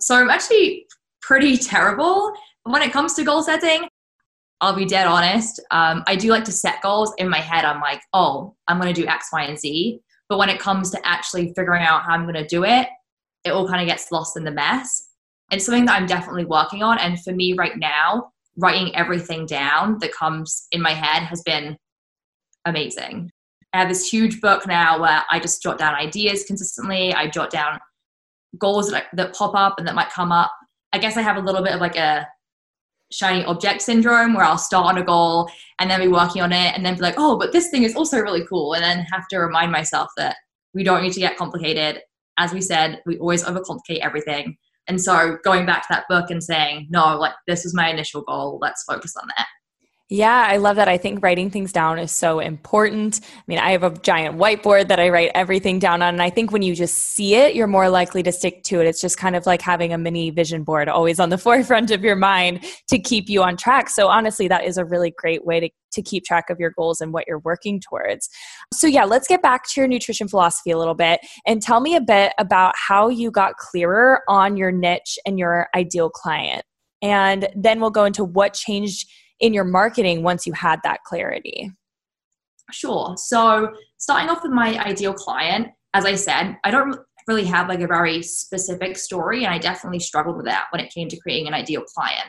So, 0.00 0.16
I'm 0.16 0.30
actually 0.30 0.86
pretty 1.22 1.56
terrible 1.56 2.32
when 2.64 2.82
it 2.82 2.90
comes 2.90 3.14
to 3.14 3.22
goal 3.22 3.40
setting. 3.40 3.86
I'll 4.60 4.74
be 4.74 4.84
dead 4.84 5.06
honest. 5.06 5.60
Um, 5.70 6.02
I 6.08 6.16
do 6.16 6.30
like 6.30 6.42
to 6.46 6.52
set 6.52 6.82
goals 6.82 7.14
in 7.18 7.28
my 7.28 7.38
head. 7.38 7.64
I'm 7.64 7.80
like, 7.80 8.00
oh, 8.12 8.56
I'm 8.66 8.80
going 8.80 8.92
to 8.92 9.00
do 9.00 9.06
X, 9.06 9.28
Y, 9.32 9.44
and 9.44 9.56
Z. 9.56 10.00
But 10.28 10.38
when 10.38 10.48
it 10.48 10.58
comes 10.58 10.90
to 10.90 11.06
actually 11.06 11.52
figuring 11.54 11.84
out 11.84 12.02
how 12.02 12.14
I'm 12.14 12.24
going 12.24 12.34
to 12.34 12.48
do 12.48 12.64
it, 12.64 12.88
it 13.44 13.52
all 13.52 13.68
kind 13.68 13.80
of 13.80 13.86
gets 13.86 14.10
lost 14.10 14.36
in 14.36 14.42
the 14.42 14.50
mess. 14.50 15.10
It's 15.52 15.66
something 15.66 15.84
that 15.84 16.00
I'm 16.00 16.06
definitely 16.06 16.46
working 16.46 16.82
on. 16.82 16.98
And 16.98 17.22
for 17.22 17.32
me 17.32 17.52
right 17.52 17.78
now, 17.78 18.32
writing 18.58 18.94
everything 18.94 19.46
down 19.46 19.98
that 20.00 20.12
comes 20.12 20.66
in 20.72 20.82
my 20.82 20.92
head 20.92 21.22
has 21.22 21.42
been 21.42 21.76
amazing. 22.64 23.30
I 23.72 23.78
have 23.78 23.88
this 23.88 24.08
huge 24.08 24.40
book 24.40 24.66
now 24.66 25.00
where 25.00 25.22
I 25.30 25.38
just 25.38 25.62
jot 25.62 25.78
down 25.78 25.94
ideas 25.94 26.44
consistently. 26.44 27.14
I 27.14 27.28
jot 27.28 27.50
down 27.50 27.78
goals 28.58 28.90
that, 28.90 29.06
that 29.12 29.34
pop 29.34 29.54
up 29.54 29.78
and 29.78 29.86
that 29.86 29.94
might 29.94 30.10
come 30.10 30.32
up. 30.32 30.50
I 30.92 30.98
guess 30.98 31.16
I 31.16 31.22
have 31.22 31.36
a 31.36 31.40
little 31.40 31.62
bit 31.62 31.74
of 31.74 31.80
like 31.80 31.96
a 31.96 32.26
shiny 33.12 33.44
object 33.44 33.82
syndrome 33.82 34.34
where 34.34 34.44
I'll 34.44 34.58
start 34.58 34.86
on 34.86 34.98
a 34.98 35.04
goal 35.04 35.50
and 35.78 35.90
then 35.90 36.00
be 36.00 36.08
working 36.08 36.42
on 36.42 36.52
it 36.52 36.74
and 36.74 36.84
then 36.84 36.94
be 36.94 37.00
like, 37.00 37.14
oh, 37.16 37.38
but 37.38 37.52
this 37.52 37.68
thing 37.68 37.84
is 37.84 37.94
also 37.94 38.18
really 38.18 38.44
cool. 38.46 38.74
And 38.74 38.82
then 38.82 39.06
have 39.12 39.28
to 39.28 39.38
remind 39.38 39.70
myself 39.70 40.10
that 40.16 40.36
we 40.74 40.82
don't 40.82 41.02
need 41.02 41.12
to 41.12 41.20
get 41.20 41.36
complicated. 41.36 42.02
As 42.38 42.52
we 42.52 42.60
said, 42.60 43.02
we 43.06 43.18
always 43.18 43.44
overcomplicate 43.44 44.00
everything. 44.00 44.56
And 44.88 45.00
so 45.00 45.36
going 45.44 45.66
back 45.66 45.82
to 45.82 45.88
that 45.90 46.04
book 46.08 46.30
and 46.30 46.42
saying, 46.42 46.86
no, 46.90 47.16
like 47.18 47.34
this 47.46 47.64
was 47.64 47.74
my 47.74 47.90
initial 47.90 48.22
goal, 48.22 48.58
let's 48.60 48.82
focus 48.84 49.14
on 49.20 49.28
that. 49.36 49.46
Yeah, 50.10 50.46
I 50.48 50.56
love 50.56 50.76
that. 50.76 50.88
I 50.88 50.96
think 50.96 51.22
writing 51.22 51.50
things 51.50 51.70
down 51.70 51.98
is 51.98 52.10
so 52.10 52.40
important. 52.40 53.20
I 53.22 53.42
mean, 53.46 53.58
I 53.58 53.72
have 53.72 53.82
a 53.82 53.90
giant 53.90 54.38
whiteboard 54.38 54.88
that 54.88 54.98
I 54.98 55.10
write 55.10 55.30
everything 55.34 55.78
down 55.78 56.00
on. 56.00 56.14
And 56.14 56.22
I 56.22 56.30
think 56.30 56.50
when 56.50 56.62
you 56.62 56.74
just 56.74 56.96
see 56.96 57.34
it, 57.34 57.54
you're 57.54 57.66
more 57.66 57.90
likely 57.90 58.22
to 58.22 58.32
stick 58.32 58.62
to 58.64 58.80
it. 58.80 58.86
It's 58.86 59.02
just 59.02 59.18
kind 59.18 59.36
of 59.36 59.44
like 59.44 59.60
having 59.60 59.92
a 59.92 59.98
mini 59.98 60.30
vision 60.30 60.64
board 60.64 60.88
always 60.88 61.20
on 61.20 61.28
the 61.28 61.36
forefront 61.48 61.90
of 61.90 62.02
your 62.02 62.16
mind 62.16 62.64
to 62.88 62.98
keep 62.98 63.28
you 63.28 63.42
on 63.42 63.58
track. 63.58 63.90
So, 63.90 64.08
honestly, 64.08 64.48
that 64.48 64.64
is 64.64 64.78
a 64.78 64.84
really 64.86 65.10
great 65.10 65.44
way 65.44 65.60
to, 65.60 65.68
to 65.92 66.00
keep 66.00 66.24
track 66.24 66.48
of 66.48 66.58
your 66.58 66.70
goals 66.70 67.02
and 67.02 67.12
what 67.12 67.26
you're 67.28 67.40
working 67.40 67.78
towards. 67.78 68.30
So, 68.72 68.86
yeah, 68.86 69.04
let's 69.04 69.28
get 69.28 69.42
back 69.42 69.64
to 69.68 69.80
your 69.82 69.88
nutrition 69.88 70.26
philosophy 70.26 70.70
a 70.70 70.78
little 70.78 70.94
bit 70.94 71.20
and 71.46 71.60
tell 71.60 71.80
me 71.80 71.94
a 71.94 72.00
bit 72.00 72.32
about 72.38 72.72
how 72.78 73.10
you 73.10 73.30
got 73.30 73.58
clearer 73.58 74.22
on 74.26 74.56
your 74.56 74.72
niche 74.72 75.18
and 75.26 75.38
your 75.38 75.68
ideal 75.74 76.08
client. 76.08 76.64
And 77.02 77.50
then 77.54 77.78
we'll 77.78 77.90
go 77.90 78.06
into 78.06 78.24
what 78.24 78.54
changed 78.54 79.06
in 79.40 79.54
your 79.54 79.64
marketing 79.64 80.22
once 80.22 80.46
you 80.46 80.52
had 80.52 80.80
that 80.84 81.02
clarity? 81.04 81.70
Sure. 82.70 83.14
So, 83.16 83.72
starting 83.96 84.28
off 84.28 84.42
with 84.42 84.52
my 84.52 84.78
ideal 84.84 85.14
client, 85.14 85.68
as 85.94 86.04
I 86.04 86.14
said, 86.16 86.56
I 86.64 86.70
don't 86.70 86.96
really 87.26 87.46
have 87.46 87.68
like 87.68 87.80
a 87.80 87.86
very 87.86 88.22
specific 88.22 88.96
story, 88.96 89.44
and 89.44 89.54
I 89.54 89.58
definitely 89.58 90.00
struggled 90.00 90.36
with 90.36 90.46
that 90.46 90.66
when 90.70 90.82
it 90.82 90.92
came 90.92 91.08
to 91.08 91.18
creating 91.20 91.46
an 91.46 91.54
ideal 91.54 91.82
client. 91.82 92.28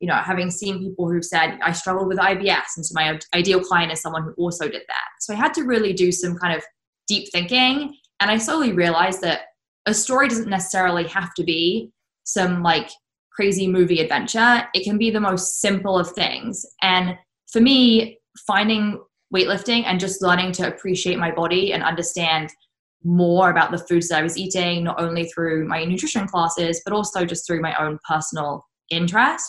You 0.00 0.08
know, 0.08 0.14
having 0.14 0.50
seen 0.50 0.78
people 0.78 1.10
who've 1.10 1.24
said, 1.24 1.58
I 1.62 1.72
struggled 1.72 2.08
with 2.08 2.18
IBS, 2.18 2.76
and 2.76 2.84
so 2.84 2.92
my 2.94 3.18
ideal 3.34 3.60
client 3.60 3.92
is 3.92 4.00
someone 4.00 4.22
who 4.24 4.34
also 4.34 4.66
did 4.68 4.82
that. 4.86 5.08
So, 5.20 5.32
I 5.32 5.36
had 5.36 5.54
to 5.54 5.62
really 5.62 5.92
do 5.92 6.12
some 6.12 6.36
kind 6.36 6.56
of 6.56 6.62
deep 7.06 7.28
thinking, 7.32 7.96
and 8.20 8.30
I 8.30 8.36
slowly 8.36 8.72
realized 8.72 9.22
that 9.22 9.40
a 9.86 9.94
story 9.94 10.28
doesn't 10.28 10.50
necessarily 10.50 11.04
have 11.08 11.32
to 11.34 11.44
be 11.44 11.90
some 12.24 12.62
like 12.62 12.90
crazy 13.38 13.68
movie 13.68 14.00
adventure. 14.00 14.66
It 14.74 14.82
can 14.82 14.98
be 14.98 15.12
the 15.12 15.20
most 15.20 15.60
simple 15.60 15.96
of 15.96 16.10
things. 16.10 16.66
And 16.82 17.16
for 17.52 17.60
me, 17.60 18.18
finding 18.48 19.00
weightlifting 19.32 19.84
and 19.86 20.00
just 20.00 20.20
learning 20.22 20.50
to 20.50 20.66
appreciate 20.66 21.20
my 21.20 21.30
body 21.30 21.72
and 21.72 21.84
understand 21.84 22.50
more 23.04 23.48
about 23.50 23.70
the 23.70 23.78
foods 23.78 24.08
that 24.08 24.18
I 24.18 24.22
was 24.22 24.36
eating, 24.36 24.82
not 24.82 25.00
only 25.00 25.26
through 25.26 25.68
my 25.68 25.84
nutrition 25.84 26.26
classes, 26.26 26.82
but 26.84 26.92
also 26.92 27.24
just 27.24 27.46
through 27.46 27.62
my 27.62 27.76
own 27.76 28.00
personal 28.08 28.66
interest. 28.90 29.46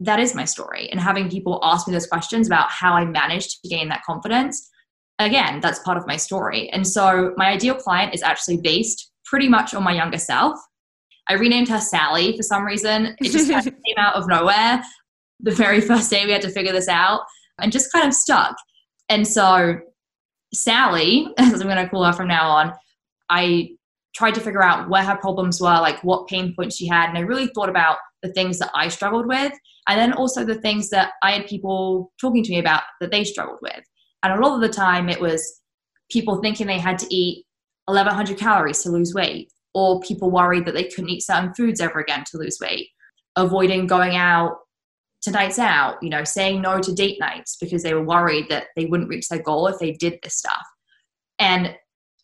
That 0.00 0.18
is 0.18 0.34
my 0.34 0.44
story. 0.44 0.90
And 0.90 0.98
having 0.98 1.30
people 1.30 1.60
ask 1.62 1.86
me 1.86 1.94
those 1.94 2.08
questions 2.08 2.48
about 2.48 2.68
how 2.72 2.94
I 2.94 3.04
managed 3.04 3.62
to 3.62 3.68
gain 3.68 3.88
that 3.90 4.02
confidence, 4.02 4.68
again, 5.20 5.60
that's 5.60 5.78
part 5.78 5.98
of 5.98 6.08
my 6.08 6.16
story. 6.16 6.68
And 6.70 6.84
so 6.84 7.32
my 7.36 7.50
ideal 7.50 7.76
client 7.76 8.12
is 8.12 8.24
actually 8.24 8.56
based 8.56 9.12
pretty 9.24 9.48
much 9.48 9.72
on 9.72 9.84
my 9.84 9.92
younger 9.92 10.18
self. 10.18 10.58
I 11.28 11.34
renamed 11.34 11.68
her 11.68 11.80
Sally 11.80 12.36
for 12.36 12.42
some 12.42 12.64
reason. 12.64 13.16
It 13.20 13.32
just 13.32 13.50
kind 13.50 13.66
of 13.66 13.72
came 13.86 13.96
out 13.98 14.14
of 14.14 14.28
nowhere. 14.28 14.82
The 15.40 15.52
very 15.52 15.80
first 15.80 16.10
day 16.10 16.24
we 16.24 16.32
had 16.32 16.42
to 16.42 16.50
figure 16.50 16.72
this 16.72 16.88
out 16.88 17.22
and 17.60 17.72
just 17.72 17.92
kind 17.92 18.06
of 18.06 18.14
stuck. 18.14 18.56
And 19.08 19.26
so, 19.26 19.78
Sally, 20.52 21.28
as 21.38 21.60
I'm 21.60 21.68
going 21.68 21.82
to 21.82 21.88
call 21.88 22.04
her 22.04 22.12
from 22.12 22.28
now 22.28 22.48
on, 22.48 22.72
I 23.30 23.70
tried 24.14 24.34
to 24.34 24.40
figure 24.40 24.62
out 24.62 24.88
where 24.88 25.02
her 25.02 25.16
problems 25.16 25.60
were, 25.60 25.66
like 25.66 26.02
what 26.04 26.28
pain 26.28 26.54
points 26.54 26.76
she 26.76 26.86
had. 26.86 27.08
And 27.08 27.18
I 27.18 27.22
really 27.22 27.48
thought 27.48 27.68
about 27.68 27.96
the 28.22 28.32
things 28.32 28.58
that 28.58 28.70
I 28.74 28.88
struggled 28.88 29.26
with, 29.26 29.52
and 29.88 29.98
then 29.98 30.12
also 30.12 30.44
the 30.44 30.60
things 30.60 30.88
that 30.90 31.12
I 31.22 31.32
had 31.32 31.46
people 31.46 32.12
talking 32.20 32.42
to 32.42 32.50
me 32.50 32.58
about 32.58 32.82
that 33.00 33.10
they 33.10 33.24
struggled 33.24 33.58
with. 33.60 33.82
And 34.22 34.32
a 34.32 34.40
lot 34.40 34.54
of 34.54 34.60
the 34.60 34.74
time, 34.74 35.08
it 35.08 35.20
was 35.20 35.60
people 36.10 36.40
thinking 36.40 36.66
they 36.66 36.78
had 36.78 36.98
to 37.00 37.14
eat 37.14 37.44
1100 37.86 38.38
calories 38.38 38.82
to 38.82 38.90
lose 38.90 39.12
weight, 39.14 39.50
or 39.74 40.00
people 40.00 40.30
worried 40.30 40.64
that 40.66 40.74
they 40.74 40.84
couldn't 40.84 41.10
eat 41.10 41.24
certain 41.24 41.52
foods 41.54 41.80
ever 41.80 42.00
again 42.00 42.24
to 42.30 42.38
lose 42.38 42.58
weight, 42.60 42.88
avoiding 43.36 43.86
going 43.86 44.16
out 44.16 44.56
to 45.22 45.30
nights 45.30 45.58
out, 45.58 45.96
you 46.02 46.10
know, 46.10 46.22
saying 46.22 46.60
no 46.60 46.80
to 46.80 46.94
date 46.94 47.18
nights 47.18 47.56
because 47.60 47.82
they 47.82 47.94
were 47.94 48.04
worried 48.04 48.46
that 48.50 48.66
they 48.76 48.86
wouldn't 48.86 49.08
reach 49.08 49.28
their 49.28 49.42
goal 49.42 49.66
if 49.66 49.78
they 49.78 49.92
did 49.92 50.18
this 50.22 50.36
stuff. 50.36 50.62
And 51.38 51.74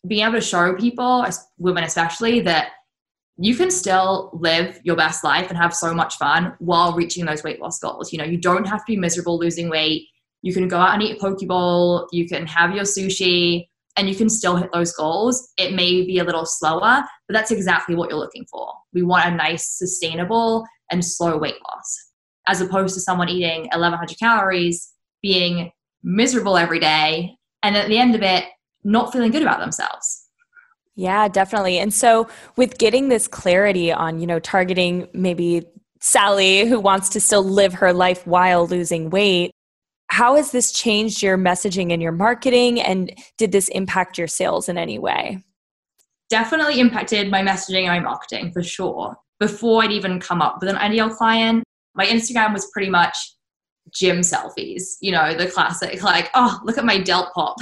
being 0.07 0.23
able 0.23 0.35
to 0.35 0.41
show 0.41 0.75
people, 0.75 1.25
women 1.57 1.83
especially, 1.83 2.41
that 2.41 2.69
you 3.37 3.55
can 3.55 3.71
still 3.71 4.29
live 4.33 4.79
your 4.83 4.95
best 4.95 5.23
life 5.23 5.49
and 5.49 5.57
have 5.57 5.73
so 5.73 5.93
much 5.93 6.15
fun 6.17 6.53
while 6.59 6.93
reaching 6.93 7.25
those 7.25 7.43
weight 7.43 7.59
loss 7.59 7.79
goals. 7.79 8.13
You 8.13 8.19
know, 8.19 8.25
you 8.25 8.37
don't 8.37 8.67
have 8.67 8.79
to 8.79 8.91
be 8.91 8.97
miserable 8.97 9.39
losing 9.39 9.69
weight. 9.69 10.07
You 10.43 10.53
can 10.53 10.67
go 10.67 10.77
out 10.77 10.93
and 10.93 11.03
eat 11.03 11.17
a 11.21 12.07
you 12.11 12.27
can 12.27 12.45
have 12.45 12.75
your 12.75 12.83
sushi, 12.83 13.67
and 13.97 14.09
you 14.09 14.15
can 14.15 14.29
still 14.29 14.55
hit 14.55 14.69
those 14.73 14.93
goals. 14.93 15.51
It 15.57 15.73
may 15.73 16.05
be 16.05 16.19
a 16.19 16.23
little 16.23 16.45
slower, 16.45 17.03
but 17.27 17.33
that's 17.33 17.51
exactly 17.51 17.95
what 17.95 18.09
you're 18.09 18.19
looking 18.19 18.45
for. 18.49 18.73
We 18.93 19.03
want 19.03 19.25
a 19.27 19.35
nice, 19.35 19.77
sustainable, 19.77 20.65
and 20.91 21.03
slow 21.03 21.37
weight 21.37 21.55
loss, 21.67 22.11
as 22.47 22.61
opposed 22.61 22.93
to 22.95 23.01
someone 23.01 23.29
eating 23.29 23.61
1100 23.71 24.17
calories, 24.19 24.91
being 25.21 25.71
miserable 26.03 26.57
every 26.57 26.79
day, 26.79 27.35
and 27.63 27.75
at 27.77 27.87
the 27.87 27.97
end 27.97 28.15
of 28.15 28.21
it, 28.21 28.45
not 28.83 29.13
feeling 29.13 29.31
good 29.31 29.43
about 29.43 29.59
themselves. 29.59 30.27
Yeah, 30.95 31.27
definitely. 31.27 31.79
And 31.79 31.93
so 31.93 32.27
with 32.57 32.77
getting 32.77 33.09
this 33.09 33.27
clarity 33.27 33.91
on, 33.91 34.19
you 34.19 34.27
know, 34.27 34.39
targeting 34.39 35.07
maybe 35.13 35.65
Sally 35.99 36.65
who 36.67 36.79
wants 36.79 37.09
to 37.09 37.19
still 37.19 37.43
live 37.43 37.75
her 37.75 37.93
life 37.93 38.25
while 38.27 38.67
losing 38.67 39.09
weight, 39.09 39.51
how 40.11 40.35
has 40.35 40.51
this 40.51 40.73
changed 40.73 41.23
your 41.23 41.37
messaging 41.37 41.93
and 41.93 42.01
your 42.01 42.11
marketing 42.11 42.81
and 42.81 43.13
did 43.37 43.53
this 43.53 43.69
impact 43.69 44.17
your 44.17 44.27
sales 44.27 44.67
in 44.67 44.77
any 44.77 44.99
way? 44.99 45.41
Definitely 46.29 46.81
impacted 46.81 47.31
my 47.31 47.41
messaging 47.41 47.83
and 47.83 47.87
my 47.87 47.99
marketing 48.01 48.51
for 48.51 48.61
sure. 48.61 49.15
Before 49.39 49.81
I'd 49.81 49.93
even 49.93 50.19
come 50.19 50.41
up 50.41 50.57
with 50.59 50.69
an 50.69 50.75
ideal 50.75 51.09
client, 51.09 51.63
my 51.95 52.05
Instagram 52.05 52.51
was 52.51 52.69
pretty 52.73 52.89
much 52.89 53.17
gym 53.93 54.19
selfies, 54.19 54.97
you 54.99 55.13
know, 55.13 55.33
the 55.33 55.47
classic, 55.47 56.03
like, 56.03 56.29
oh, 56.33 56.59
look 56.65 56.77
at 56.77 56.83
my 56.83 56.99
delt 56.99 57.29
pop. 57.33 57.55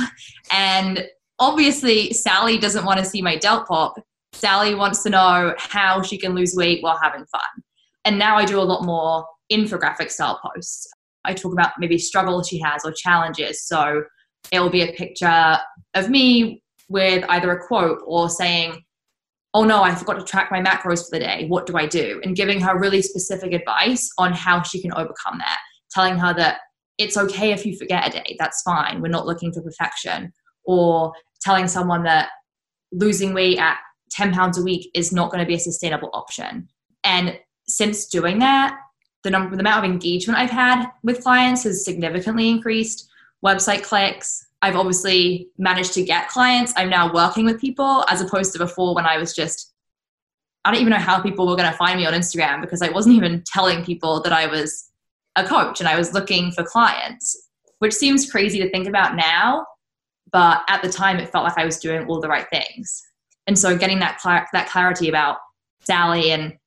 And 0.52 1.08
obviously, 1.38 2.12
Sally 2.14 2.58
doesn't 2.58 2.84
want 2.84 2.98
to 2.98 3.06
see 3.06 3.22
my 3.22 3.38
delt 3.38 3.68
pop. 3.68 3.94
Sally 4.34 4.74
wants 4.74 5.04
to 5.04 5.12
know 5.12 5.54
how 5.60 6.02
she 6.02 6.18
can 6.18 6.34
lose 6.34 6.56
weight 6.56 6.82
while 6.82 6.98
having 7.00 7.26
fun. 7.28 7.64
And 8.06 8.18
now 8.18 8.38
I 8.38 8.46
do 8.46 8.60
a 8.60 8.62
lot 8.64 8.86
more 8.86 9.24
infographic 9.52 10.10
style 10.10 10.40
posts. 10.44 10.90
I 11.30 11.34
talk 11.34 11.54
about 11.54 11.74
maybe 11.80 11.98
struggles 11.98 12.48
she 12.48 12.60
has 12.60 12.84
or 12.84 12.92
challenges. 12.92 13.66
So 13.66 14.04
it 14.52 14.60
will 14.60 14.70
be 14.70 14.82
a 14.82 14.94
picture 14.94 15.58
of 15.94 16.10
me 16.10 16.64
with 16.90 17.24
either 17.30 17.52
a 17.52 17.68
quote 17.68 18.02
or 18.06 18.30
saying, 18.30 18.84
oh 19.54 19.64
no, 19.64 19.84
I 19.84 19.96
forgot 19.96 20.20
to 20.20 20.24
track 20.24 20.50
my 20.52 20.62
macros 20.62 21.06
for 21.06 21.12
the 21.12 21.20
day. 21.20 21.46
What 21.48 21.66
do 21.66 21.78
I 21.78 21.86
do? 21.86 22.22
And 22.24 22.36
giving 22.36 22.62
her 22.62 22.80
really 22.80 23.02
specific 23.02 23.54
advice 23.54 24.10
on 24.18 24.34
how 24.34 24.62
she 24.62 24.82
can 24.82 24.94
overcome 24.94 25.38
that 25.40 25.58
telling 25.92 26.18
her 26.18 26.34
that 26.36 26.60
it's 26.98 27.18
okay 27.18 27.52
if 27.52 27.66
you 27.66 27.78
forget 27.78 28.08
a 28.08 28.12
day, 28.12 28.36
that's 28.40 28.62
fine. 28.62 29.02
We're 29.02 29.10
not 29.10 29.26
looking 29.26 29.52
for 29.54 29.62
perfection. 29.62 30.32
Or 30.66 31.14
telling 31.42 31.68
someone 31.68 32.04
that 32.04 32.30
losing 32.92 33.34
weight 33.34 33.58
at 33.58 33.78
10 34.12 34.34
pounds 34.34 34.58
a 34.58 34.64
week 34.64 34.90
is 34.94 35.12
not 35.12 35.32
going 35.32 35.40
to 35.40 35.48
be 35.48 35.56
a 35.56 35.60
sustainable 35.60 36.10
option. 36.14 36.68
And 37.04 37.40
since 37.68 38.08
doing 38.08 38.40
that, 38.40 38.78
the 39.24 39.30
number 39.30 39.56
the 39.56 39.62
amount 39.62 39.86
of 39.86 39.92
engagement 39.92 40.40
I've 40.40 40.50
had 40.50 40.90
with 41.04 41.24
clients 41.24 41.64
has 41.64 41.84
significantly 41.84 42.50
increased. 42.50 43.10
Website 43.44 43.84
clicks. 43.84 44.48
I've 44.62 44.76
obviously 44.76 45.50
managed 45.58 45.94
to 45.94 46.04
get 46.04 46.30
clients. 46.30 46.74
I'm 46.76 46.90
now 46.90 47.14
working 47.14 47.46
with 47.46 47.62
people 47.62 48.06
as 48.10 48.22
opposed 48.22 48.54
to 48.54 48.60
before 48.60 48.94
when 48.94 49.06
I 49.06 49.18
was 49.18 49.34
just 49.34 49.74
I 50.66 50.72
don't 50.72 50.82
even 50.82 50.92
know 50.92 50.98
how 50.98 51.22
people 51.22 51.48
were 51.48 51.56
going 51.56 51.72
to 51.72 51.78
find 51.78 51.98
me 51.98 52.06
on 52.06 52.14
Instagram 52.14 52.60
because 52.60 52.82
I 52.82 52.90
wasn't 52.90 53.16
even 53.16 53.44
telling 53.46 53.84
people 53.84 54.22
that 54.22 54.34
I 54.34 54.46
was 54.46 54.92
a 55.36 55.44
coach 55.44 55.80
and 55.80 55.88
I 55.88 55.98
was 55.98 56.14
looking 56.14 56.52
for 56.52 56.64
clients, 56.64 57.50
which 57.80 57.94
seems 57.94 58.30
crazy 58.30 58.60
to 58.60 58.70
think 58.70 58.88
about 58.88 59.16
now, 59.16 59.66
but 60.32 60.64
at 60.68 60.82
the 60.82 60.90
time 60.90 61.18
it 61.18 61.30
felt 61.30 61.46
like 61.46 61.58
I 61.58 61.66
was 61.66 61.80
doing 61.80 62.06
all 62.08 62.20
the 62.20 62.28
right 62.28 62.48
things. 62.50 63.02
And 63.48 63.58
so 63.58 63.78
getting 63.78 64.00
that 64.00 64.22
that 64.54 64.70
clarity 64.70 65.10
about 65.10 65.38
Sally 65.82 66.32
and 66.32 66.59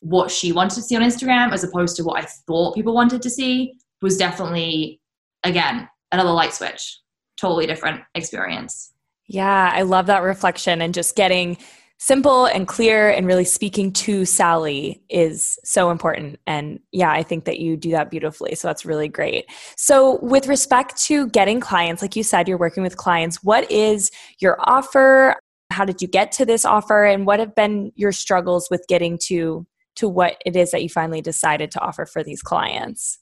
what 0.00 0.30
she 0.30 0.52
wanted 0.52 0.74
to 0.76 0.82
see 0.82 0.96
on 0.96 1.02
Instagram 1.02 1.52
as 1.52 1.64
opposed 1.64 1.96
to 1.96 2.04
what 2.04 2.22
I 2.22 2.26
thought 2.46 2.74
people 2.74 2.94
wanted 2.94 3.22
to 3.22 3.30
see 3.30 3.74
was 4.00 4.16
definitely 4.16 5.00
again 5.44 5.88
another 6.12 6.30
light 6.30 6.54
switch. 6.54 7.00
Totally 7.36 7.66
different 7.66 8.02
experience. 8.14 8.92
Yeah, 9.26 9.70
I 9.72 9.82
love 9.82 10.06
that 10.06 10.22
reflection 10.22 10.80
and 10.80 10.94
just 10.94 11.14
getting 11.14 11.58
simple 11.98 12.46
and 12.46 12.66
clear 12.66 13.10
and 13.10 13.26
really 13.26 13.44
speaking 13.44 13.92
to 13.92 14.24
Sally 14.24 15.02
is 15.10 15.58
so 15.64 15.90
important. 15.90 16.38
And 16.46 16.80
yeah, 16.92 17.10
I 17.10 17.22
think 17.22 17.44
that 17.44 17.58
you 17.58 17.76
do 17.76 17.90
that 17.90 18.10
beautifully. 18.10 18.54
So 18.54 18.68
that's 18.68 18.86
really 18.86 19.08
great. 19.08 19.46
So, 19.76 20.18
with 20.22 20.46
respect 20.46 20.96
to 21.04 21.28
getting 21.28 21.60
clients, 21.60 22.00
like 22.00 22.16
you 22.16 22.22
said, 22.22 22.48
you're 22.48 22.58
working 22.58 22.82
with 22.82 22.96
clients, 22.96 23.42
what 23.42 23.70
is 23.70 24.10
your 24.38 24.56
offer? 24.60 25.36
How 25.70 25.84
did 25.84 26.00
you 26.00 26.08
get 26.08 26.32
to 26.32 26.46
this 26.46 26.64
offer? 26.64 27.04
And 27.04 27.26
what 27.26 27.40
have 27.40 27.54
been 27.54 27.92
your 27.96 28.12
struggles 28.12 28.68
with 28.70 28.84
getting 28.88 29.18
to? 29.24 29.66
To 29.98 30.08
what 30.08 30.36
it 30.44 30.56
is 30.56 30.72
that 30.72 30.82
you 30.82 30.88
finally 30.88 31.20
decided 31.20 31.70
to 31.72 31.80
offer 31.80 32.06
for 32.06 32.24
these 32.24 32.42
clients? 32.42 33.18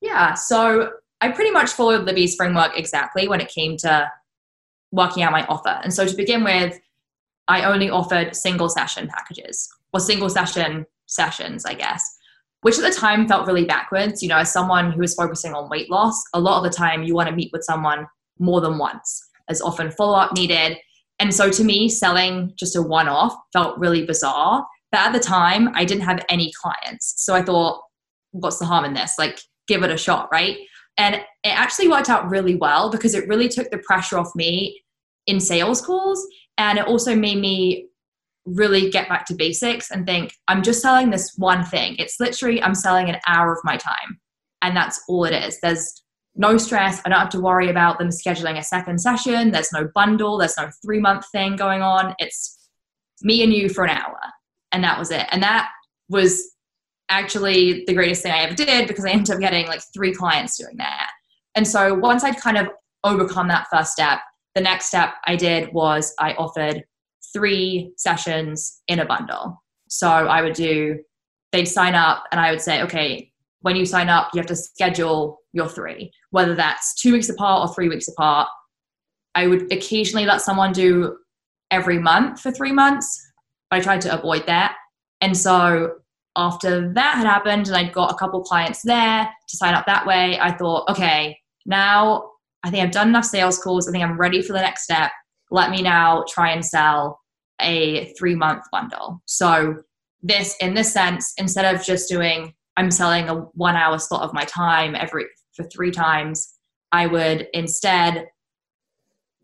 Yeah, 0.00 0.34
so 0.34 0.90
I 1.20 1.30
pretty 1.30 1.50
much 1.50 1.70
followed 1.70 2.04
Libby's 2.04 2.34
framework 2.34 2.78
exactly 2.78 3.28
when 3.28 3.40
it 3.40 3.48
came 3.48 3.76
to 3.78 4.10
working 4.92 5.22
out 5.22 5.32
my 5.32 5.44
offer. 5.46 5.80
And 5.82 5.92
so 5.92 6.06
to 6.06 6.16
begin 6.16 6.44
with, 6.44 6.78
I 7.48 7.64
only 7.64 7.90
offered 7.90 8.36
single 8.36 8.68
session 8.68 9.08
packages 9.08 9.68
or 9.92 10.00
single 10.00 10.30
session 10.30 10.86
sessions, 11.06 11.64
I 11.64 11.74
guess, 11.74 12.16
which 12.62 12.78
at 12.78 12.82
the 12.82 12.98
time 12.98 13.28
felt 13.28 13.46
really 13.46 13.64
backwards. 13.64 14.22
You 14.22 14.28
know, 14.28 14.38
as 14.38 14.52
someone 14.52 14.92
who 14.92 15.02
is 15.02 15.14
focusing 15.14 15.52
on 15.54 15.68
weight 15.68 15.90
loss, 15.90 16.22
a 16.32 16.40
lot 16.40 16.58
of 16.58 16.70
the 16.70 16.76
time 16.76 17.02
you 17.02 17.14
want 17.14 17.28
to 17.28 17.34
meet 17.34 17.50
with 17.52 17.64
someone 17.64 18.06
more 18.38 18.60
than 18.60 18.78
once. 18.78 19.28
There's 19.48 19.60
often 19.60 19.90
follow 19.90 20.18
up 20.18 20.34
needed. 20.34 20.78
And 21.18 21.34
so 21.34 21.50
to 21.50 21.64
me, 21.64 21.88
selling 21.88 22.52
just 22.56 22.76
a 22.76 22.82
one 22.82 23.08
off 23.08 23.34
felt 23.52 23.78
really 23.78 24.04
bizarre. 24.04 24.66
But 24.94 25.00
at 25.00 25.12
the 25.12 25.18
time, 25.18 25.70
I 25.74 25.84
didn't 25.84 26.04
have 26.04 26.24
any 26.28 26.52
clients. 26.52 27.14
So 27.16 27.34
I 27.34 27.42
thought, 27.42 27.82
what's 28.30 28.60
the 28.60 28.64
harm 28.64 28.84
in 28.84 28.94
this? 28.94 29.16
Like, 29.18 29.40
give 29.66 29.82
it 29.82 29.90
a 29.90 29.96
shot, 29.96 30.28
right? 30.30 30.56
And 30.96 31.16
it 31.16 31.24
actually 31.42 31.88
worked 31.88 32.08
out 32.08 32.30
really 32.30 32.54
well 32.54 32.92
because 32.92 33.12
it 33.12 33.26
really 33.26 33.48
took 33.48 33.68
the 33.72 33.78
pressure 33.78 34.18
off 34.18 34.30
me 34.36 34.80
in 35.26 35.40
sales 35.40 35.80
calls 35.80 36.24
and 36.58 36.78
it 36.78 36.86
also 36.86 37.16
made 37.16 37.38
me 37.38 37.88
really 38.44 38.88
get 38.88 39.08
back 39.08 39.26
to 39.26 39.34
basics 39.34 39.90
and 39.90 40.06
think, 40.06 40.32
I'm 40.46 40.62
just 40.62 40.80
selling 40.80 41.10
this 41.10 41.32
one 41.38 41.64
thing. 41.64 41.96
It's 41.98 42.20
literally, 42.20 42.62
I'm 42.62 42.76
selling 42.76 43.08
an 43.08 43.18
hour 43.26 43.52
of 43.52 43.58
my 43.64 43.76
time. 43.76 44.20
And 44.62 44.76
that's 44.76 45.02
all 45.08 45.24
it 45.24 45.34
is. 45.34 45.58
There's 45.58 46.04
no 46.36 46.56
stress. 46.56 47.02
I 47.04 47.08
don't 47.08 47.18
have 47.18 47.30
to 47.30 47.40
worry 47.40 47.68
about 47.68 47.98
them 47.98 48.10
scheduling 48.10 48.58
a 48.58 48.62
second 48.62 49.00
session. 49.00 49.50
There's 49.50 49.72
no 49.72 49.88
bundle. 49.92 50.38
There's 50.38 50.56
no 50.56 50.70
three 50.84 51.00
month 51.00 51.24
thing 51.32 51.56
going 51.56 51.82
on. 51.82 52.14
It's 52.20 52.68
me 53.22 53.42
and 53.42 53.52
you 53.52 53.68
for 53.68 53.82
an 53.82 53.90
hour. 53.90 54.20
And 54.74 54.82
that 54.82 54.98
was 54.98 55.12
it. 55.12 55.26
And 55.30 55.40
that 55.42 55.70
was 56.08 56.42
actually 57.08 57.84
the 57.86 57.94
greatest 57.94 58.22
thing 58.22 58.32
I 58.32 58.40
ever 58.40 58.54
did 58.54 58.88
because 58.88 59.04
I 59.04 59.10
ended 59.10 59.36
up 59.36 59.40
getting 59.40 59.68
like 59.68 59.80
three 59.94 60.12
clients 60.12 60.58
doing 60.58 60.76
that. 60.78 61.10
And 61.54 61.66
so 61.66 61.94
once 61.94 62.24
I'd 62.24 62.40
kind 62.40 62.58
of 62.58 62.66
overcome 63.04 63.46
that 63.48 63.68
first 63.72 63.92
step, 63.92 64.18
the 64.56 64.60
next 64.60 64.86
step 64.86 65.14
I 65.26 65.36
did 65.36 65.72
was 65.72 66.12
I 66.18 66.32
offered 66.34 66.82
three 67.32 67.92
sessions 67.96 68.82
in 68.88 68.98
a 68.98 69.06
bundle. 69.06 69.62
So 69.88 70.08
I 70.08 70.42
would 70.42 70.54
do, 70.54 70.98
they'd 71.52 71.66
sign 71.66 71.94
up 71.94 72.24
and 72.32 72.40
I 72.40 72.50
would 72.50 72.60
say, 72.60 72.82
okay, 72.82 73.30
when 73.60 73.76
you 73.76 73.86
sign 73.86 74.08
up, 74.08 74.30
you 74.34 74.40
have 74.40 74.48
to 74.48 74.56
schedule 74.56 75.38
your 75.52 75.68
three, 75.68 76.10
whether 76.30 76.56
that's 76.56 77.00
two 77.00 77.12
weeks 77.12 77.28
apart 77.28 77.68
or 77.68 77.74
three 77.74 77.88
weeks 77.88 78.08
apart. 78.08 78.48
I 79.36 79.46
would 79.46 79.72
occasionally 79.72 80.26
let 80.26 80.40
someone 80.40 80.72
do 80.72 81.16
every 81.70 81.98
month 81.98 82.40
for 82.40 82.50
three 82.50 82.72
months, 82.72 83.23
I 83.74 83.80
tried 83.80 84.00
to 84.02 84.18
avoid 84.18 84.46
that. 84.46 84.76
And 85.20 85.36
so 85.36 85.96
after 86.36 86.92
that 86.92 87.16
had 87.16 87.26
happened 87.26 87.68
and 87.68 87.76
I'd 87.76 87.92
got 87.92 88.12
a 88.12 88.16
couple 88.16 88.42
clients 88.42 88.82
there 88.82 89.28
to 89.48 89.56
sign 89.56 89.74
up 89.74 89.86
that 89.86 90.06
way, 90.06 90.38
I 90.40 90.52
thought, 90.56 90.88
okay, 90.90 91.38
now 91.66 92.30
I 92.62 92.70
think 92.70 92.82
I've 92.82 92.90
done 92.90 93.08
enough 93.08 93.24
sales 93.24 93.58
calls. 93.58 93.88
I 93.88 93.92
think 93.92 94.04
I'm 94.04 94.18
ready 94.18 94.42
for 94.42 94.52
the 94.52 94.60
next 94.60 94.84
step. 94.84 95.12
Let 95.50 95.70
me 95.70 95.82
now 95.82 96.24
try 96.28 96.50
and 96.50 96.64
sell 96.64 97.20
a 97.60 98.12
three 98.18 98.34
month 98.34 98.64
bundle. 98.72 99.22
So, 99.26 99.82
this, 100.26 100.56
in 100.60 100.72
this 100.72 100.90
sense, 100.90 101.34
instead 101.36 101.74
of 101.74 101.84
just 101.84 102.08
doing, 102.08 102.54
I'm 102.78 102.90
selling 102.90 103.28
a 103.28 103.34
one 103.34 103.76
hour 103.76 103.98
slot 103.98 104.22
of 104.22 104.32
my 104.32 104.44
time 104.44 104.94
every 104.94 105.26
for 105.54 105.64
three 105.64 105.90
times, 105.90 106.54
I 106.92 107.06
would 107.06 107.46
instead 107.52 108.26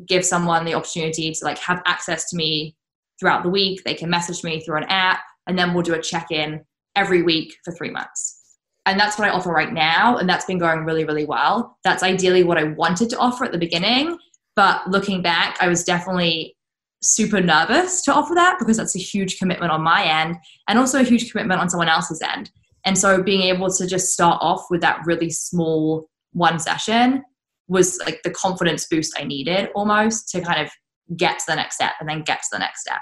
give 0.06 0.25
someone 0.25 0.64
the 0.64 0.75
opportunity 0.75 1.32
to 1.32 1.44
like 1.44 1.58
have 1.58 1.82
access 1.84 2.30
to 2.30 2.37
me 2.37 2.76
throughout 3.21 3.45
the 3.45 3.50
week. 3.50 3.85
They 3.85 3.95
can 3.95 4.11
message 4.11 4.43
me 4.43 4.61
through 4.61 4.79
an 4.79 4.85
app, 4.85 5.21
and 5.47 5.57
then 5.59 5.75
we'll 5.75 5.85
do 5.85 5.95
a 5.95 6.03
check 6.03 6.33
in 6.33 6.65
every 6.97 7.23
week 7.23 7.57
for 7.65 7.73
three 7.73 7.91
months 7.91 8.41
and 8.87 8.99
that's 8.99 9.19
what 9.19 9.29
I 9.29 9.31
offer 9.31 9.50
right 9.50 9.73
now. 9.73 10.17
And 10.17 10.29
that's 10.29 10.45
been 10.45 10.59
going 10.59 10.85
really, 10.85 11.05
really 11.05 11.25
well. 11.25 11.79
That's 11.85 12.03
ideally 12.03 12.43
what 12.43 12.59
I 12.59 12.65
wanted 12.65 13.11
to 13.11 13.19
offer 13.19 13.45
at 13.45 13.53
the 13.53 13.59
beginning. 13.59 14.19
But 14.57 14.89
looking 14.89 15.23
back, 15.23 15.57
I 15.61 15.69
was 15.69 15.85
definitely 15.85 16.57
super 17.03 17.41
nervous 17.41 18.03
to 18.03 18.12
offer 18.12 18.35
that 18.35 18.57
because 18.59 18.77
that's 18.77 18.97
a 18.97 19.00
huge 19.00 19.39
commitment 19.39 19.71
on 19.73 19.83
my 19.83 20.05
end 20.05 20.37
and 20.69 20.79
also 20.79 21.00
a 21.00 21.05
huge 21.05 21.31
commitment 21.31 21.61
on 21.61 21.71
someone 21.71 21.89
else's 21.89 22.21
end. 22.21 22.50
And 22.85 22.97
so 22.99 23.23
being 23.23 23.43
able 23.43 23.71
to 23.71 23.87
just 23.87 24.12
start 24.12 24.39
off 24.41 24.67
with 24.71 24.81
that 24.81 25.00
really 25.05 25.31
small 25.31 26.09
one 26.33 26.59
session 26.59 27.23
was 27.69 27.99
like 28.05 28.21
the 28.25 28.31
confidence 28.31 28.87
boost 28.87 29.19
I 29.19 29.25
needed 29.25 29.69
almost 29.75 30.29
to 30.31 30.41
kind 30.41 30.61
of 30.61 30.71
get 31.17 31.39
to 31.39 31.45
the 31.49 31.55
next 31.57 31.77
step 31.77 31.93
and 32.00 32.09
then 32.09 32.23
get 32.23 32.39
to 32.39 32.49
the 32.53 32.59
next 32.59 32.81
step. 32.81 33.00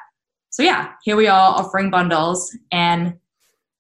So 0.59 0.65
yeah, 0.65 0.95
here 1.05 1.15
we 1.15 1.29
are 1.29 1.55
offering 1.55 1.89
bundles 1.89 2.59
and 2.73 3.15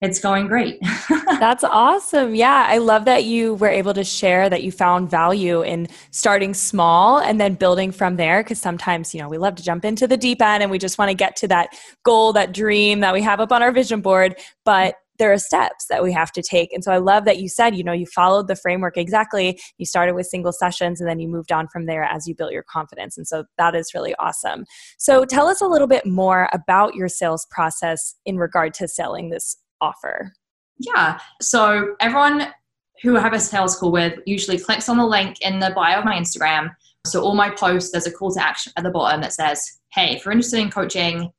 it's 0.00 0.20
going 0.20 0.46
great. 0.46 0.78
That's 1.40 1.64
awesome. 1.64 2.36
Yeah, 2.36 2.66
I 2.68 2.78
love 2.78 3.04
that 3.06 3.24
you 3.24 3.54
were 3.54 3.68
able 3.68 3.94
to 3.94 4.04
share 4.04 4.48
that 4.48 4.62
you 4.62 4.70
found 4.70 5.10
value 5.10 5.62
in 5.62 5.88
starting 6.12 6.54
small 6.54 7.18
and 7.18 7.40
then 7.40 7.54
building 7.54 7.90
from 7.90 8.14
there. 8.14 8.44
Because 8.44 8.60
sometimes, 8.60 9.12
you 9.12 9.20
know, 9.20 9.28
we 9.28 9.38
love 9.38 9.56
to 9.56 9.62
jump 9.64 9.84
into 9.84 10.06
the 10.06 10.16
deep 10.16 10.40
end 10.40 10.62
and 10.62 10.70
we 10.70 10.78
just 10.78 10.98
want 10.98 11.08
to 11.08 11.16
get 11.16 11.34
to 11.38 11.48
that 11.48 11.70
goal, 12.04 12.32
that 12.34 12.54
dream 12.54 13.00
that 13.00 13.12
we 13.12 13.22
have 13.22 13.40
up 13.40 13.50
on 13.50 13.60
our 13.60 13.72
vision 13.72 14.00
board. 14.00 14.36
But 14.64 14.94
there 15.18 15.32
are 15.32 15.38
steps 15.38 15.86
that 15.88 16.02
we 16.02 16.12
have 16.12 16.32
to 16.32 16.42
take. 16.42 16.72
And 16.72 16.82
so 16.82 16.92
I 16.92 16.98
love 16.98 17.24
that 17.24 17.38
you 17.38 17.48
said, 17.48 17.76
you 17.76 17.84
know, 17.84 17.92
you 17.92 18.06
followed 18.06 18.48
the 18.48 18.56
framework 18.56 18.96
exactly. 18.96 19.60
You 19.78 19.86
started 19.86 20.14
with 20.14 20.26
single 20.26 20.52
sessions 20.52 21.00
and 21.00 21.08
then 21.08 21.18
you 21.18 21.28
moved 21.28 21.52
on 21.52 21.68
from 21.68 21.86
there 21.86 22.04
as 22.04 22.26
you 22.26 22.34
built 22.34 22.52
your 22.52 22.62
confidence. 22.62 23.16
And 23.16 23.26
so 23.26 23.44
that 23.58 23.74
is 23.74 23.92
really 23.94 24.14
awesome. 24.16 24.64
So 24.98 25.24
tell 25.24 25.48
us 25.48 25.60
a 25.60 25.66
little 25.66 25.88
bit 25.88 26.06
more 26.06 26.48
about 26.52 26.94
your 26.94 27.08
sales 27.08 27.46
process 27.50 28.14
in 28.24 28.36
regard 28.36 28.74
to 28.74 28.88
selling 28.88 29.30
this 29.30 29.56
offer? 29.80 30.32
Yeah. 30.78 31.18
So 31.40 31.96
everyone 32.00 32.48
who 33.02 33.16
I 33.16 33.20
have 33.20 33.32
a 33.32 33.40
sales 33.40 33.76
call 33.76 33.92
with 33.92 34.18
usually 34.26 34.58
clicks 34.58 34.88
on 34.88 34.96
the 34.96 35.06
link 35.06 35.40
in 35.40 35.60
the 35.60 35.70
bio 35.74 35.98
of 35.98 36.04
my 36.04 36.14
Instagram. 36.14 36.74
So 37.06 37.22
all 37.22 37.34
my 37.34 37.50
posts, 37.50 37.92
there's 37.92 38.06
a 38.06 38.12
call 38.12 38.32
to 38.32 38.42
action 38.42 38.72
at 38.76 38.84
the 38.84 38.90
bottom 38.90 39.20
that 39.20 39.32
says, 39.32 39.80
hey, 39.92 40.16
if 40.16 40.24
you're 40.24 40.32
interested 40.32 40.60
in 40.60 40.70
coaching, 40.70 41.32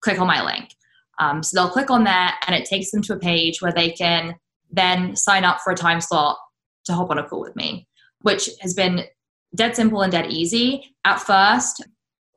click 0.00 0.20
on 0.20 0.26
my 0.26 0.42
link. 0.44 0.70
Um, 1.18 1.42
so 1.42 1.56
they'll 1.56 1.70
click 1.70 1.90
on 1.90 2.04
that 2.04 2.42
and 2.46 2.54
it 2.54 2.66
takes 2.66 2.90
them 2.90 3.02
to 3.02 3.14
a 3.14 3.18
page 3.18 3.62
where 3.62 3.72
they 3.72 3.90
can 3.90 4.34
then 4.70 5.16
sign 5.16 5.44
up 5.44 5.60
for 5.60 5.72
a 5.72 5.76
time 5.76 6.00
slot 6.00 6.36
to 6.84 6.92
hop 6.92 7.10
on 7.10 7.18
a 7.18 7.24
call 7.26 7.40
with 7.40 7.56
me, 7.56 7.86
which 8.22 8.50
has 8.60 8.74
been 8.74 9.04
dead 9.54 9.74
simple 9.74 10.02
and 10.02 10.12
dead 10.12 10.30
easy. 10.30 10.94
At 11.04 11.20
first, 11.20 11.84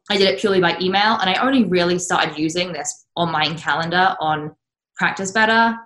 I 0.10 0.18
did 0.18 0.28
it 0.28 0.40
purely 0.40 0.62
by 0.62 0.78
email 0.80 1.18
and 1.18 1.30
I 1.30 1.36
only 1.36 1.66
really 1.66 2.00
started 2.00 2.38
using 2.38 2.72
this 2.72 3.06
online 3.16 3.58
calendar 3.58 4.16
on 4.20 4.56
practice 4.96 5.32
better 5.32 5.78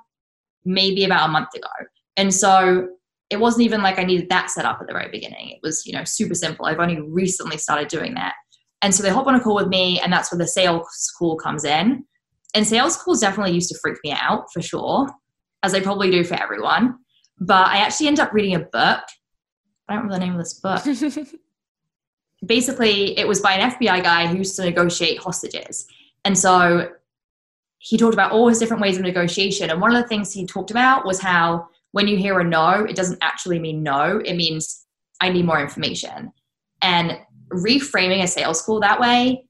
maybe 0.66 1.04
about 1.04 1.30
a 1.30 1.32
month 1.32 1.54
ago. 1.56 1.68
And 2.16 2.34
so 2.34 2.88
it 3.30 3.40
wasn't 3.40 3.66
even 3.66 3.82
like 3.82 4.00
I 4.00 4.04
needed 4.04 4.30
that 4.30 4.50
set 4.50 4.66
up 4.66 4.80
at 4.80 4.88
the 4.88 4.94
very 4.94 5.10
beginning. 5.10 5.50
It 5.50 5.60
was, 5.64 5.86
you 5.86 5.94
know, 5.94 6.04
super 6.04 6.36
simple. 6.36 6.66
I've 6.66 6.80
only 6.80 7.02
recently 7.02 7.58
started 7.58 7.88
doing 7.88 8.14
that. 8.14 8.34
And 8.82 8.94
so 8.94 9.02
they 9.02 9.10
hop 9.10 9.28
on 9.28 9.36
a 9.36 9.40
call 9.40 9.56
with 9.56 9.68
me, 9.68 10.00
and 10.02 10.12
that's 10.12 10.32
where 10.32 10.38
the 10.38 10.48
sales 10.48 11.12
call 11.18 11.38
comes 11.38 11.64
in. 11.64 12.06
And 12.54 12.68
sales 12.68 12.98
calls 12.98 13.22
definitely 13.22 13.54
used 13.54 13.70
to 13.70 13.80
freak 13.82 13.98
me 14.04 14.12
out 14.12 14.52
for 14.54 14.62
sure, 14.62 15.10
as 15.64 15.72
they 15.72 15.82
probably 15.82 16.12
do 16.12 16.24
for 16.24 16.36
everyone. 16.36 17.00
But 17.40 17.68
I 17.68 17.78
actually 17.78 18.08
end 18.08 18.20
up 18.20 18.34
reading 18.34 18.56
a 18.56 18.60
book. 18.60 19.04
I 19.88 19.94
don't 19.94 20.04
remember 20.04 20.14
the 20.14 20.20
name 20.20 20.34
of 20.34 20.40
this 20.40 20.54
book. 20.54 20.84
Basically, 22.46 23.18
it 23.18 23.28
was 23.28 23.42
by 23.42 23.54
an 23.54 23.72
FBI 23.72 24.04
guy 24.04 24.28
who 24.28 24.38
used 24.38 24.56
to 24.58 24.64
negotiate 24.64 25.20
hostages. 25.20 25.88
And 26.26 26.38
so 26.38 26.90
he 27.80 27.98
talked 27.98 28.14
about 28.14 28.32
all 28.32 28.48
his 28.48 28.60
different 28.60 28.82
ways 28.82 28.98
of 28.98 29.04
negotiation. 29.04 29.70
And 29.70 29.82
one 29.82 29.96
of 29.96 30.02
the 30.02 30.08
things 30.08 30.32
he 30.32 30.46
talked 30.46 30.72
about 30.72 31.06
was 31.06 31.20
how 31.20 31.68
when 31.92 32.08
you 32.08 32.18
hear 32.18 32.40
a 32.40 32.44
no, 32.44 32.86
it 32.86 32.96
doesn't 32.96 33.20
actually 33.22 33.60
mean 33.60 33.84
no, 33.84 34.20
it 34.24 34.36
means 34.36 34.86
I 35.20 35.30
need 35.30 35.46
more 35.46 35.62
information. 35.62 36.32
And 36.82 37.18
reframing 37.52 38.24
a 38.24 38.28
sales 38.28 38.62
call 38.62 38.80
that 38.80 39.00
way 39.00 39.46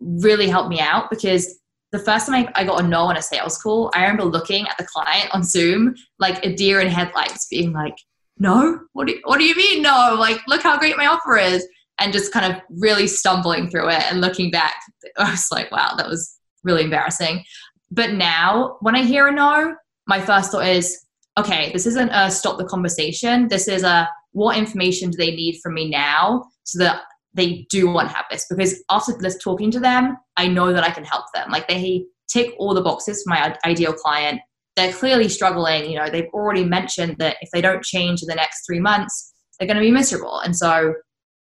really 0.00 0.48
helped 0.48 0.68
me 0.68 0.80
out 0.80 1.10
because 1.10 1.60
the 1.94 2.00
first 2.00 2.26
time 2.26 2.46
I, 2.54 2.62
I, 2.62 2.64
got 2.64 2.82
a 2.82 2.86
no 2.86 3.02
on 3.02 3.16
a 3.16 3.22
sales 3.22 3.56
call, 3.56 3.90
I 3.94 4.02
remember 4.02 4.24
looking 4.24 4.66
at 4.66 4.76
the 4.76 4.84
client 4.84 5.30
on 5.32 5.44
Zoom 5.44 5.94
like 6.18 6.44
a 6.44 6.52
deer 6.52 6.80
in 6.80 6.88
headlights, 6.88 7.46
being 7.48 7.72
like, 7.72 7.96
no, 8.36 8.80
what 8.94 9.06
do, 9.06 9.18
what 9.24 9.38
do 9.38 9.44
you 9.44 9.54
mean 9.54 9.82
no? 9.82 10.16
Like, 10.18 10.40
look 10.48 10.62
how 10.62 10.76
great 10.76 10.96
my 10.96 11.06
offer 11.06 11.36
is. 11.36 11.66
And 12.00 12.12
just 12.12 12.32
kind 12.32 12.52
of 12.52 12.60
really 12.68 13.06
stumbling 13.06 13.70
through 13.70 13.90
it 13.90 14.02
and 14.10 14.20
looking 14.20 14.50
back, 14.50 14.74
I 15.16 15.30
was 15.30 15.46
like, 15.52 15.70
wow, 15.70 15.94
that 15.96 16.08
was 16.08 16.36
really 16.64 16.82
embarrassing. 16.82 17.44
But 17.92 18.14
now, 18.14 18.78
when 18.80 18.96
I 18.96 19.04
hear 19.04 19.28
a 19.28 19.32
no, 19.32 19.76
my 20.08 20.20
first 20.20 20.50
thought 20.50 20.66
is, 20.66 21.06
okay, 21.38 21.70
this 21.72 21.86
isn't 21.86 22.10
a 22.10 22.28
stop 22.28 22.58
the 22.58 22.64
conversation. 22.64 23.46
This 23.46 23.68
is 23.68 23.84
a 23.84 24.08
what 24.32 24.58
information 24.58 25.10
do 25.10 25.16
they 25.16 25.30
need 25.30 25.60
from 25.62 25.74
me 25.74 25.88
now 25.88 26.44
so 26.64 26.80
that 26.80 27.02
they 27.34 27.66
do 27.70 27.88
want 27.88 28.08
to 28.08 28.14
have 28.14 28.26
this? 28.30 28.46
Because 28.48 28.82
after 28.90 29.12
this 29.18 29.38
talking 29.42 29.70
to 29.72 29.80
them, 29.80 30.16
I 30.36 30.48
know 30.48 30.72
that 30.72 30.84
I 30.84 30.90
can 30.90 31.04
help 31.04 31.26
them. 31.34 31.50
Like 31.50 31.68
they 31.68 32.04
tick 32.28 32.54
all 32.58 32.74
the 32.74 32.82
boxes 32.82 33.22
for 33.22 33.30
my 33.30 33.56
ideal 33.66 33.92
client. 33.92 34.40
They're 34.76 34.92
clearly 34.92 35.28
struggling. 35.28 35.90
You 35.90 35.98
know, 35.98 36.08
they've 36.10 36.30
already 36.32 36.64
mentioned 36.64 37.16
that 37.18 37.36
if 37.40 37.50
they 37.52 37.60
don't 37.60 37.84
change 37.84 38.22
in 38.22 38.28
the 38.28 38.34
next 38.34 38.66
three 38.66 38.80
months, 38.80 39.32
they're 39.58 39.68
going 39.68 39.76
to 39.76 39.80
be 39.80 39.90
miserable. 39.90 40.40
And 40.40 40.56
so 40.56 40.94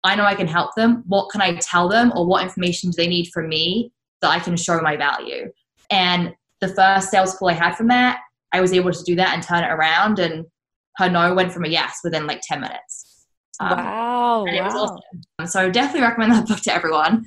I 0.03 0.17
know 0.17 0.25
I 0.25 0.35
can 0.35 0.49
help 0.49 0.75
them. 0.77 1.05
What 1.07 1.31
can 1.31 1.41
I 1.41 1.55
tell 1.57 1.89
them 1.89 2.13
or 2.17 2.27
what 2.27 2.43
information 2.43 2.91
do 2.91 2.97
they 2.97 3.07
need 3.09 3.31
from 3.33 3.49
me 3.49 3.93
that 4.21 4.31
I 4.31 4.39
can 4.39 4.57
show 4.57 4.81
my 4.81 4.97
value. 4.97 5.53
And 5.91 6.35
the 6.61 6.69
first 6.69 7.11
sales 7.11 7.35
call 7.35 7.51
I 7.51 7.55
had 7.55 7.75
from 7.75 7.89
that, 7.89 8.21
I 8.53 8.61
was 8.61 8.73
able 8.73 8.93
to 8.93 9.03
do 9.05 9.17
that 9.17 9.35
and 9.35 9.43
turn 9.43 9.65
it 9.65 9.73
around. 9.73 10.19
And 10.19 10.47
her 10.97 11.09
no 11.09 11.35
went 11.35 11.53
from 11.53 11.65
a 11.65 11.69
yes 11.69 12.01
within 12.05 12.27
like 12.27 12.43
10 12.43 12.61
minutes. 12.61 13.10
Um, 13.61 13.77
wow. 13.77 14.45
wow. 14.47 14.69
Awesome. 15.39 15.47
So 15.47 15.61
I 15.61 15.65
would 15.65 15.75
definitely 15.75 16.03
recommend 16.03 16.33
that 16.33 16.47
book 16.49 16.61
to 16.61 16.75
everyone. 16.75 17.27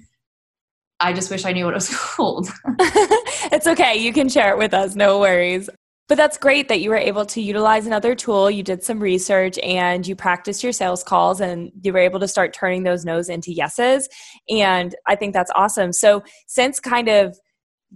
I 1.00 1.14
just 1.14 1.30
wish 1.30 1.46
I 1.46 1.52
knew 1.52 1.66
what 1.66 1.74
it 1.74 1.76
was 1.76 1.90
called. 1.96 2.50
it's 2.80 3.68
okay. 3.68 3.96
You 3.96 4.12
can 4.12 4.30
share 4.30 4.52
it 4.52 4.58
with 4.58 4.74
us. 4.74 4.96
No 4.96 5.20
worries. 5.20 5.70
But 6.10 6.18
that's 6.18 6.38
great 6.38 6.68
that 6.68 6.82
you 6.82 6.90
were 6.90 6.98
able 6.98 7.26
to 7.28 7.42
utilize 7.42 7.88
another 7.88 8.14
tool. 8.14 8.52
You 8.52 8.62
did 8.62 8.84
some 8.84 9.00
research 9.00 9.58
and 9.60 10.06
you 10.06 10.16
practiced 10.16 10.62
your 10.62 10.74
sales 10.74 11.04
calls 11.04 11.40
and 11.40 11.72
you 11.82 11.94
were 11.94 12.00
able 12.00 12.20
to 12.20 12.28
start 12.28 12.54
turning 12.54 12.84
those 12.84 13.06
no's 13.06 13.30
into 13.30 13.54
yeses. 13.54 14.10
And 14.50 14.96
I 15.08 15.16
think 15.16 15.34
that's 15.34 15.52
awesome. 15.56 15.94
So, 15.94 16.24
since 16.48 16.80
kind 16.80 17.08
of 17.08 17.38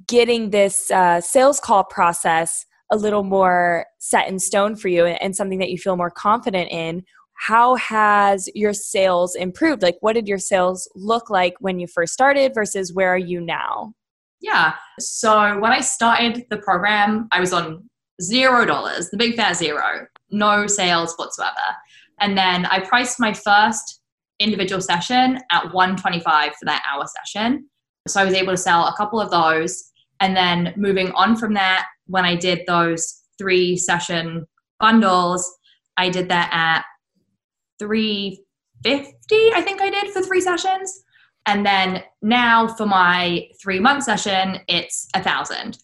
getting 0.08 0.52
this 0.52 0.90
uh, 0.90 1.20
sales 1.20 1.60
call 1.60 1.84
process 1.84 2.66
a 2.92 2.98
little 2.98 3.24
more 3.24 3.86
set 4.00 4.30
in 4.30 4.40
stone 4.40 4.76
for 4.78 4.88
you 4.88 5.06
and 5.06 5.36
something 5.36 5.60
that 5.60 5.70
you 5.70 5.78
feel 5.78 5.98
more 5.98 6.12
confident 6.12 6.72
in, 6.72 7.04
how 7.38 7.76
has 7.76 8.50
your 8.56 8.74
sales 8.74 9.36
improved? 9.36 9.82
Like, 9.82 9.98
what 10.02 10.14
did 10.14 10.28
your 10.28 10.40
sales 10.40 10.90
look 10.96 11.30
like 11.30 11.54
when 11.60 11.80
you 11.80 11.88
first 11.88 12.14
started 12.14 12.54
versus 12.54 12.94
where 12.94 13.14
are 13.14 13.18
you 13.18 13.40
now? 13.40 13.94
Yeah. 14.42 14.74
So 15.00 15.60
when 15.60 15.72
I 15.72 15.82
started 15.82 16.46
the 16.50 16.58
program, 16.58 17.28
I 17.32 17.40
was 17.40 17.54
on 17.54 17.88
zero 18.22 18.66
dollars, 18.66 19.10
the 19.10 19.18
big 19.18 19.36
fat 19.36 19.56
zero, 19.56 20.08
no 20.32 20.68
sales 20.68 21.14
whatsoever. 21.16 21.54
And 22.20 22.38
then 22.38 22.66
I 22.66 22.80
priced 22.80 23.20
my 23.20 23.34
first 23.34 24.02
individual 24.40 24.82
session 24.82 25.40
at 25.52 25.74
125 25.74 26.54
for 26.54 26.66
that 26.66 26.84
hour 26.92 27.06
session. 27.06 27.70
So 28.08 28.20
I 28.20 28.26
was 28.26 28.34
able 28.34 28.54
to 28.54 28.58
sell 28.58 28.88
a 28.88 28.96
couple 28.96 29.20
of 29.20 29.30
those. 29.32 29.92
And 30.20 30.36
then 30.36 30.74
moving 30.76 31.12
on 31.12 31.36
from 31.36 31.54
that, 31.54 31.86
when 32.08 32.26
I 32.26 32.36
did 32.36 32.62
those 32.68 33.22
three 33.38 33.78
session 33.78 34.48
bundles, 34.80 35.52
I 35.98 36.10
did 36.10 36.30
that 36.30 36.50
at 36.52 36.86
350, 37.80 39.54
I 39.54 39.62
think 39.62 39.82
I 39.82 39.90
did 39.90 40.12
for 40.12 40.22
three 40.22 40.42
sessions. 40.42 41.04
And 41.46 41.66
then 41.66 42.04
now 42.22 42.68
for 42.68 42.86
my 42.86 43.48
three 43.62 43.80
month 43.80 44.04
session, 44.04 44.60
it's 44.68 45.08
a 45.16 45.24
thousand. 45.24 45.80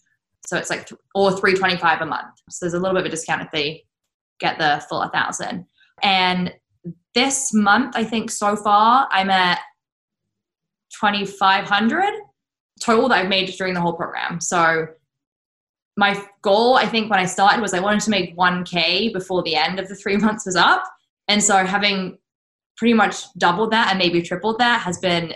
So 0.46 0.58
it's 0.58 0.68
like, 0.68 0.86
th- 0.86 1.00
or 1.14 1.30
325 1.30 2.02
a 2.02 2.06
month. 2.06 2.34
So 2.50 2.66
there's 2.66 2.74
a 2.74 2.78
little 2.78 2.94
bit 2.94 3.00
of 3.00 3.06
a 3.06 3.10
discount 3.10 3.42
if 3.42 3.50
they 3.50 3.84
get 4.40 4.58
the 4.58 4.84
full 4.88 5.00
a 5.00 5.08
1000. 5.08 5.64
And 6.02 6.52
this 7.14 7.54
month, 7.54 7.96
I 7.96 8.04
think 8.04 8.30
so 8.30 8.56
far, 8.56 9.08
I'm 9.10 9.30
at 9.30 9.60
2500 11.00 12.12
total 12.80 13.08
that 13.08 13.18
I've 13.18 13.28
made 13.28 13.48
during 13.56 13.74
the 13.74 13.80
whole 13.80 13.94
program. 13.94 14.40
So 14.40 14.88
my 15.96 16.20
goal, 16.42 16.76
I 16.76 16.86
think, 16.86 17.10
when 17.10 17.20
I 17.20 17.24
started 17.24 17.60
was 17.60 17.72
I 17.72 17.80
wanted 17.80 18.00
to 18.00 18.10
make 18.10 18.36
1K 18.36 19.12
before 19.12 19.42
the 19.42 19.54
end 19.54 19.78
of 19.78 19.88
the 19.88 19.94
three 19.94 20.16
months 20.16 20.46
was 20.46 20.56
up. 20.56 20.84
And 21.28 21.42
so 21.42 21.64
having 21.64 22.18
pretty 22.76 22.94
much 22.94 23.32
doubled 23.38 23.72
that 23.72 23.88
and 23.90 23.98
maybe 23.98 24.20
tripled 24.20 24.58
that 24.58 24.80
has 24.80 24.98
been 24.98 25.32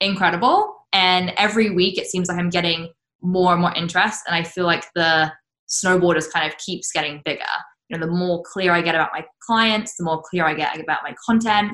incredible. 0.00 0.76
And 0.92 1.32
every 1.36 1.70
week 1.70 1.98
it 1.98 2.06
seems 2.06 2.28
like 2.28 2.38
I'm 2.38 2.50
getting 2.50 2.88
more 3.20 3.52
and 3.52 3.60
more 3.60 3.74
interest. 3.74 4.22
And 4.26 4.34
i 4.34 4.42
feel 4.42 4.64
like 4.64 4.84
the 4.94 5.32
snowboard 5.68 6.14
just 6.14 6.32
kind 6.32 6.50
of 6.50 6.56
keeps 6.58 6.92
getting 6.92 7.20
bigger. 7.24 7.44
You 7.88 7.98
know 7.98 8.06
the 8.06 8.12
more 8.12 8.42
clear 8.44 8.72
i 8.72 8.82
get 8.82 8.94
about 8.94 9.10
my 9.12 9.24
clients 9.40 9.96
the 9.96 10.04
more 10.04 10.22
clear 10.22 10.44
i 10.44 10.54
get 10.54 10.78
about 10.78 11.00
my 11.02 11.14
content. 11.24 11.72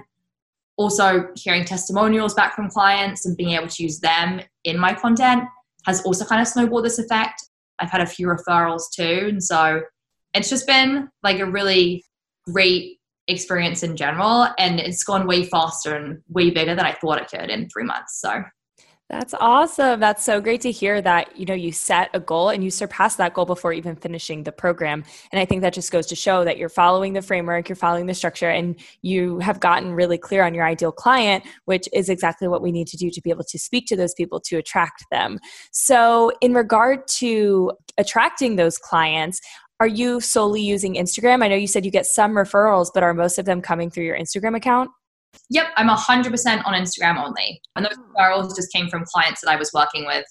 Also 0.77 1.29
hearing 1.37 1.65
testimonials 1.65 2.35
back 2.35 2.55
from 2.57 2.69
clients 2.69 3.27
and 3.27 3.37
being 3.37 3.51
able 3.51 3.69
to 3.69 3.83
use 3.83 4.01
them 4.01 4.41
in 4.65 4.79
my 4.79 4.93
content 4.93 5.45
has 5.87 6.03
also 6.03 6.25
kind 6.25 6.41
of 6.41 6.49
snowballed 6.49 6.85
this 6.85 6.99
effect. 6.99 7.43
I've 7.79 7.91
had 7.91 8.01
a 8.01 8.07
few 8.07 8.27
referrals 8.27 8.85
too. 8.93 9.27
And 9.29 9.43
so 9.43 9.83
it's 10.33 10.49
just 10.49 10.67
been 10.67 11.09
like 11.23 11.39
a 11.39 11.47
really 11.47 12.05
great 12.47 12.99
experience 13.29 13.83
in 13.83 13.97
general 13.97 14.49
and 14.59 14.79
it's 14.81 15.03
gone 15.05 15.27
way 15.27 15.45
faster 15.45 15.95
and 15.95 16.21
way 16.29 16.51
bigger 16.51 16.75
than 16.75 16.85
i 16.85 16.93
thought 16.93 17.21
it 17.21 17.29
could 17.29 17.51
in 17.51 17.69
three 17.69 17.85
months 17.85 18.21
so 18.21 18.43
That's 19.11 19.35
awesome. 19.35 20.01
That's 20.01 20.25
so 20.25 20.41
great 20.41 20.63
to 20.63 20.71
hear 20.71 21.03
that, 21.03 21.39
you 21.39 21.45
know, 21.45 21.53
you 21.55 21.73
set 21.73 22.09
a 22.15 22.21
goal 22.21 22.49
and 22.49 22.65
you 22.65 22.71
surpassed 22.71 23.19
that 23.19 23.35
goal 23.35 23.45
before 23.45 23.75
even 23.75 23.97
finishing 23.97 24.45
the 24.45 24.51
program. 24.51 25.05
And 25.31 25.39
I 25.39 25.45
think 25.45 25.61
that 25.61 25.75
just 25.75 25.93
goes 25.93 26.07
to 26.07 26.17
show 26.17 26.43
that 26.45 26.57
you're 26.57 26.71
following 26.71 27.13
the 27.13 27.21
framework, 27.21 27.69
you're 27.69 27.77
following 27.77 28.07
the 28.07 28.15
structure, 28.15 28.49
and 28.49 28.81
you 29.03 29.41
have 29.41 29.61
gotten 29.61 29.93
really 29.93 30.17
clear 30.17 30.43
on 30.43 30.55
your 30.55 30.65
ideal 30.65 30.91
client, 30.91 31.45
which 31.67 31.87
is 31.93 32.09
exactly 32.09 32.49
what 32.49 32.63
we 32.63 32.73
need 32.73 32.87
to 32.89 32.97
do 32.97 33.11
to 33.11 33.21
be 33.21 33.29
able 33.29 33.45
to 33.45 33.59
speak 33.59 33.87
to 33.89 33.97
those 33.97 34.15
people 34.15 34.41
to 34.41 34.57
attract 34.57 35.05
them. 35.11 35.39
So, 35.71 36.33
in 36.41 36.55
regard 36.55 37.07
to 37.19 37.73
attracting 37.99 38.57
those 38.57 38.79
clients, 38.79 39.41
are 39.81 39.87
you 39.87 40.21
solely 40.21 40.63
using 40.63 40.95
Instagram? 40.95 41.43
I 41.43 41.49
know 41.49 41.57
you 41.57 41.67
said 41.67 41.85
you 41.85 41.91
get 41.91 42.07
some 42.07 42.33
referrals, 42.33 42.89
but 42.93 43.03
are 43.03 43.15
most 43.15 43.39
of 43.39 43.45
them 43.45 43.61
coming 43.61 43.91
through 43.91 44.05
your 44.05 44.17
Instagram 44.17 44.57
account? 44.57 44.91
Yep, 45.51 45.67
I'm 45.77 45.89
100% 45.89 46.63
on 46.65 46.75
Instagram 46.75 47.23
only. 47.23 47.61
And 47.77 47.85
those 47.85 47.97
referrals 47.97 48.55
just 48.55 48.73
came 48.73 48.89
from 48.89 49.05
clients 49.05 49.41
that 49.41 49.51
I 49.51 49.57
was 49.57 49.73
working 49.75 50.07
with 50.07 50.25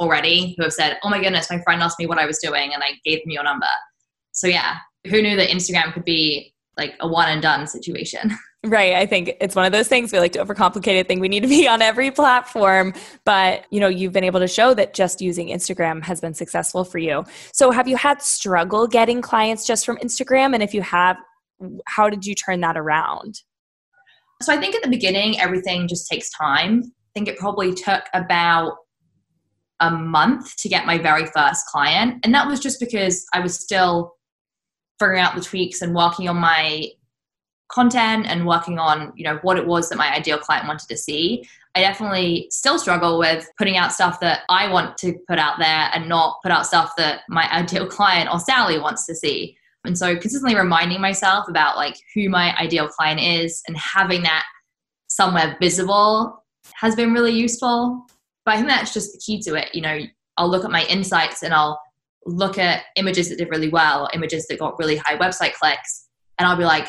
already 0.00 0.54
who 0.56 0.64
have 0.64 0.72
said, 0.72 0.98
oh 1.02 1.08
my 1.08 1.20
goodness, 1.20 1.50
my 1.50 1.60
friend 1.62 1.82
asked 1.82 1.98
me 1.98 2.06
what 2.06 2.18
I 2.18 2.26
was 2.26 2.38
doing 2.38 2.74
and 2.74 2.82
I 2.82 2.92
gave 3.04 3.22
them 3.22 3.30
your 3.30 3.44
number. 3.44 3.66
So 4.32 4.48
yeah, 4.48 4.76
who 5.08 5.22
knew 5.22 5.36
that 5.36 5.50
Instagram 5.50 5.92
could 5.92 6.04
be 6.04 6.52
like 6.76 6.94
a 7.00 7.08
one 7.08 7.28
and 7.28 7.40
done 7.40 7.66
situation? 7.66 8.36
Right. 8.64 8.94
I 8.94 9.04
think 9.04 9.36
it's 9.42 9.54
one 9.54 9.66
of 9.66 9.72
those 9.72 9.88
things 9.88 10.10
we 10.10 10.18
like 10.18 10.32
to 10.32 10.42
overcomplicate 10.42 10.98
it, 10.98 11.06
think 11.06 11.20
we 11.20 11.28
need 11.28 11.42
to 11.42 11.48
be 11.48 11.68
on 11.68 11.82
every 11.82 12.10
platform. 12.10 12.94
But, 13.26 13.66
you 13.70 13.78
know, 13.78 13.88
you've 13.88 14.14
been 14.14 14.24
able 14.24 14.40
to 14.40 14.48
show 14.48 14.72
that 14.72 14.94
just 14.94 15.20
using 15.20 15.48
Instagram 15.48 16.02
has 16.02 16.18
been 16.22 16.32
successful 16.32 16.82
for 16.82 16.96
you. 16.96 17.24
So 17.52 17.70
have 17.72 17.86
you 17.86 17.96
had 17.96 18.22
struggle 18.22 18.86
getting 18.86 19.20
clients 19.20 19.66
just 19.66 19.84
from 19.84 19.98
Instagram? 19.98 20.54
And 20.54 20.62
if 20.62 20.72
you 20.72 20.80
have, 20.80 21.18
how 21.86 22.08
did 22.08 22.24
you 22.24 22.34
turn 22.34 22.62
that 22.62 22.78
around? 22.78 23.42
So 24.40 24.50
I 24.50 24.56
think 24.56 24.74
at 24.74 24.82
the 24.82 24.88
beginning, 24.88 25.38
everything 25.38 25.86
just 25.86 26.08
takes 26.10 26.30
time. 26.30 26.82
I 26.84 27.10
think 27.14 27.28
it 27.28 27.36
probably 27.36 27.74
took 27.74 28.04
about 28.14 28.72
a 29.80 29.90
month 29.90 30.56
to 30.56 30.70
get 30.70 30.86
my 30.86 30.96
very 30.96 31.26
first 31.26 31.66
client. 31.66 32.24
And 32.24 32.32
that 32.34 32.46
was 32.46 32.60
just 32.60 32.80
because 32.80 33.26
I 33.34 33.40
was 33.40 33.60
still 33.60 34.14
figuring 34.98 35.20
out 35.20 35.34
the 35.34 35.42
tweaks 35.42 35.82
and 35.82 35.94
working 35.94 36.30
on 36.30 36.36
my 36.36 36.88
content 37.74 38.26
and 38.26 38.46
working 38.46 38.78
on, 38.78 39.12
you 39.16 39.24
know, 39.24 39.38
what 39.42 39.58
it 39.58 39.66
was 39.66 39.88
that 39.88 39.98
my 39.98 40.14
ideal 40.14 40.38
client 40.38 40.68
wanted 40.68 40.88
to 40.88 40.96
see. 40.96 41.44
I 41.74 41.80
definitely 41.80 42.46
still 42.50 42.78
struggle 42.78 43.18
with 43.18 43.48
putting 43.58 43.76
out 43.76 43.92
stuff 43.92 44.20
that 44.20 44.42
I 44.48 44.70
want 44.70 44.96
to 44.98 45.14
put 45.26 45.40
out 45.40 45.58
there 45.58 45.90
and 45.92 46.08
not 46.08 46.36
put 46.42 46.52
out 46.52 46.66
stuff 46.66 46.92
that 46.98 47.22
my 47.28 47.50
ideal 47.52 47.86
client 47.98 48.30
or 48.32 48.38
Sally 48.38 48.78
wants 48.78 49.06
to 49.06 49.14
see. 49.14 49.56
And 49.84 49.98
so 49.98 50.14
consistently 50.14 50.56
reminding 50.56 51.00
myself 51.00 51.48
about 51.48 51.76
like 51.76 51.96
who 52.14 52.28
my 52.28 52.56
ideal 52.56 52.88
client 52.88 53.20
is 53.20 53.60
and 53.66 53.76
having 53.76 54.22
that 54.22 54.44
somewhere 55.08 55.56
visible 55.60 56.44
has 56.74 56.94
been 56.94 57.12
really 57.12 57.32
useful. 57.32 58.06
But 58.44 58.54
I 58.54 58.56
think 58.56 58.68
that's 58.68 58.94
just 58.94 59.12
the 59.12 59.18
key 59.18 59.42
to 59.42 59.56
it. 59.56 59.74
You 59.74 59.82
know, 59.82 59.98
I'll 60.36 60.48
look 60.48 60.64
at 60.64 60.70
my 60.70 60.84
insights 60.86 61.42
and 61.42 61.52
I'll 61.52 61.80
look 62.24 62.56
at 62.56 62.84
images 62.96 63.28
that 63.28 63.38
did 63.38 63.50
really 63.50 63.68
well, 63.68 64.08
images 64.14 64.46
that 64.46 64.58
got 64.58 64.78
really 64.78 64.96
high 64.96 65.16
website 65.18 65.54
clicks, 65.54 66.06
and 66.38 66.48
I'll 66.48 66.56
be 66.56 66.64
like, 66.64 66.88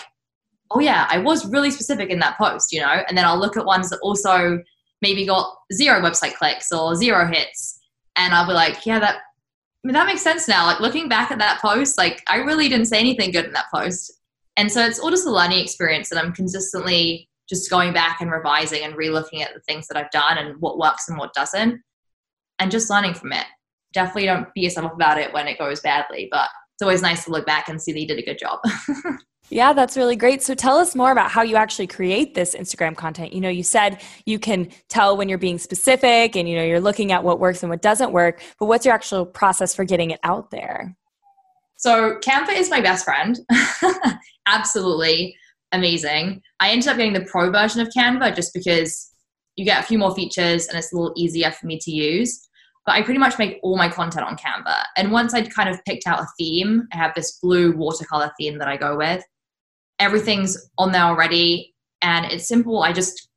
oh 0.71 0.79
yeah, 0.79 1.07
I 1.09 1.19
was 1.19 1.45
really 1.45 1.71
specific 1.71 2.09
in 2.09 2.19
that 2.19 2.37
post, 2.37 2.71
you 2.71 2.81
know? 2.81 3.01
And 3.07 3.17
then 3.17 3.25
I'll 3.25 3.39
look 3.39 3.57
at 3.57 3.65
ones 3.65 3.89
that 3.89 3.99
also 3.99 4.59
maybe 5.01 5.25
got 5.25 5.55
zero 5.73 6.01
website 6.01 6.35
clicks 6.35 6.71
or 6.71 6.95
zero 6.95 7.27
hits. 7.27 7.79
And 8.15 8.33
I'll 8.33 8.47
be 8.47 8.53
like, 8.53 8.85
yeah, 8.85 8.99
that 8.99 9.15
I 9.15 9.87
mean, 9.87 9.93
that 9.93 10.07
makes 10.07 10.23
sense 10.23 10.47
now. 10.47 10.65
Like 10.65 10.79
looking 10.79 11.07
back 11.07 11.29
at 11.29 11.37
that 11.37 11.61
post, 11.61 11.97
like 11.97 12.23
I 12.27 12.37
really 12.37 12.67
didn't 12.67 12.87
say 12.87 12.97
anything 12.97 13.31
good 13.31 13.45
in 13.45 13.53
that 13.53 13.69
post. 13.71 14.11
And 14.57 14.71
so 14.71 14.83
it's 14.83 14.99
all 14.99 15.11
just 15.11 15.27
a 15.27 15.31
learning 15.31 15.59
experience 15.59 16.11
and 16.11 16.19
I'm 16.19 16.33
consistently 16.33 17.29
just 17.47 17.69
going 17.69 17.93
back 17.93 18.19
and 18.19 18.31
revising 18.31 18.83
and 18.83 18.95
relooking 18.95 19.41
at 19.41 19.53
the 19.53 19.59
things 19.67 19.87
that 19.87 19.97
I've 19.97 20.09
done 20.09 20.39
and 20.39 20.59
what 20.59 20.79
works 20.79 21.07
and 21.07 21.19
what 21.19 21.33
doesn't 21.33 21.81
and 22.57 22.71
just 22.71 22.89
learning 22.89 23.13
from 23.13 23.33
it. 23.33 23.45
Definitely 23.93 24.25
don't 24.25 24.51
beat 24.55 24.63
yourself 24.63 24.87
up 24.87 24.95
about 24.95 25.19
it 25.19 25.31
when 25.33 25.47
it 25.47 25.59
goes 25.59 25.81
badly, 25.81 26.29
but 26.31 26.49
it's 26.73 26.81
always 26.81 27.01
nice 27.01 27.25
to 27.25 27.31
look 27.31 27.45
back 27.45 27.69
and 27.69 27.79
see 27.81 27.91
that 27.91 27.99
you 27.99 28.07
did 28.07 28.19
a 28.19 28.25
good 28.25 28.39
job. 28.39 28.59
Yeah, 29.49 29.73
that's 29.73 29.95
really 29.95 30.15
great. 30.15 30.41
So 30.41 30.55
tell 30.55 30.77
us 30.77 30.95
more 30.95 31.11
about 31.11 31.29
how 31.29 31.43
you 31.43 31.55
actually 31.55 31.87
create 31.87 32.33
this 32.33 32.55
Instagram 32.55 32.95
content. 32.95 33.31
You 33.31 33.41
know, 33.41 33.49
you 33.49 33.63
said 33.63 34.01
you 34.25 34.39
can 34.39 34.69
tell 34.89 35.15
when 35.15 35.29
you're 35.29 35.37
being 35.37 35.59
specific 35.59 36.35
and 36.35 36.49
you 36.49 36.55
know 36.55 36.63
you're 36.63 36.79
looking 36.79 37.11
at 37.11 37.23
what 37.23 37.39
works 37.39 37.61
and 37.61 37.69
what 37.69 37.81
doesn't 37.81 38.11
work, 38.11 38.41
but 38.59 38.65
what's 38.65 38.85
your 38.85 38.95
actual 38.95 39.25
process 39.25 39.75
for 39.75 39.85
getting 39.85 40.09
it 40.09 40.19
out 40.23 40.49
there? 40.49 40.95
So 41.77 42.17
Canva 42.19 42.53
is 42.53 42.71
my 42.71 42.81
best 42.81 43.05
friend. 43.05 43.39
Absolutely 44.47 45.35
amazing. 45.71 46.41
I 46.59 46.71
ended 46.71 46.87
up 46.87 46.97
getting 46.97 47.13
the 47.13 47.25
pro 47.25 47.51
version 47.51 47.81
of 47.81 47.89
Canva 47.95 48.35
just 48.35 48.53
because 48.53 49.11
you 49.57 49.65
get 49.65 49.83
a 49.83 49.87
few 49.87 49.99
more 49.99 50.15
features 50.15 50.67
and 50.67 50.77
it's 50.77 50.91
a 50.91 50.95
little 50.95 51.13
easier 51.15 51.51
for 51.51 51.67
me 51.67 51.77
to 51.79 51.91
use. 51.91 52.47
But 52.85 52.93
I 52.93 53.03
pretty 53.03 53.19
much 53.19 53.37
make 53.37 53.59
all 53.61 53.77
my 53.77 53.89
content 53.89 54.25
on 54.25 54.37
Canva. 54.37 54.83
And 54.97 55.11
once 55.11 55.33
I'd 55.33 55.53
kind 55.53 55.69
of 55.69 55.83
picked 55.85 56.07
out 56.07 56.21
a 56.21 56.27
theme, 56.37 56.87
I 56.93 56.97
have 56.97 57.13
this 57.15 57.39
blue 57.41 57.75
watercolor 57.75 58.31
theme 58.39 58.57
that 58.57 58.67
I 58.67 58.77
go 58.77 58.97
with 58.97 59.23
everything's 59.99 60.69
on 60.77 60.91
there 60.91 61.03
already 61.03 61.73
and 62.01 62.25
it's 62.25 62.47
simple. 62.47 62.83
I 62.83 62.93
just 62.93 63.29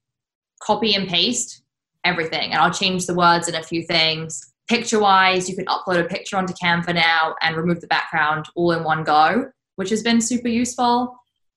copy 0.61 0.95
and 0.95 1.09
paste 1.09 1.63
everything 2.05 2.53
and 2.53 2.61
I'll 2.61 2.73
change 2.73 3.07
the 3.07 3.15
words 3.15 3.49
and 3.49 3.57
a 3.57 3.63
few 3.63 3.85
things. 3.85 4.41
Picture 4.69 5.01
wise, 5.01 5.49
you 5.49 5.57
can 5.57 5.67
upload 5.67 6.05
a 6.05 6.09
picture 6.09 6.37
onto 6.37 6.53
Canva 6.53 6.95
now 6.95 7.35
and 7.41 7.57
remove 7.57 7.81
the 7.81 7.87
background 7.87 8.47
all 8.55 8.73
in 8.73 8.85
one 8.85 9.05
go, 9.05 9.51
which 9.77 9.91
has 9.91 10.03
been 10.03 10.21
super 10.21 10.49
useful. 10.49 11.17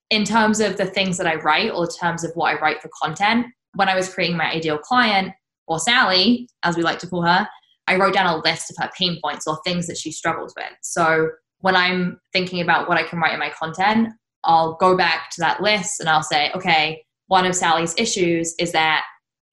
In 0.10 0.24
terms 0.24 0.60
of 0.60 0.78
the 0.78 0.86
things 0.86 1.18
that 1.18 1.28
I 1.28 1.36
write 1.36 1.72
or 1.72 1.86
in 1.86 1.92
terms 1.92 2.24
of 2.24 2.32
what 2.36 2.54
I 2.54 2.60
write 2.60 2.82
for 2.82 2.90
content, 3.02 3.48
when 3.76 3.90
I 3.90 3.96
was 3.96 4.14
creating 4.14 4.38
my 4.38 4.52
ideal 4.52 4.78
client, 4.78 5.34
or 5.68 5.80
Sally, 5.80 6.50
as 6.64 6.76
we 6.76 6.84
like 6.84 7.00
to 7.00 7.08
call 7.08 7.22
her, 7.22 7.48
I 7.88 7.96
wrote 7.96 8.14
down 8.14 8.26
a 8.26 8.38
list 8.38 8.72
of 8.72 8.78
her 8.84 8.90
pain 8.98 9.20
points 9.24 9.48
or 9.48 9.60
things 9.64 9.88
that 9.88 9.98
she 9.98 10.12
struggles 10.12 10.54
with. 10.56 10.74
So 10.82 11.30
when 11.60 11.76
I'm 11.76 12.20
thinking 12.34 12.62
about 12.62 12.90
what 12.90 12.98
I 12.98 13.04
can 13.04 13.20
write 13.20 13.34
in 13.34 13.40
my 13.40 13.52
content, 13.52 14.10
I'll 14.44 14.74
go 14.76 14.98
back 14.98 15.30
to 15.32 15.42
that 15.42 15.62
list 15.62 16.00
and 16.00 16.10
I'll 16.10 16.24
say, 16.24 16.52
okay, 16.56 17.04
one 17.28 17.46
of 17.46 17.56
Sally's 17.56 17.96
issues 17.98 18.56
is 18.60 18.72
that 18.72 19.04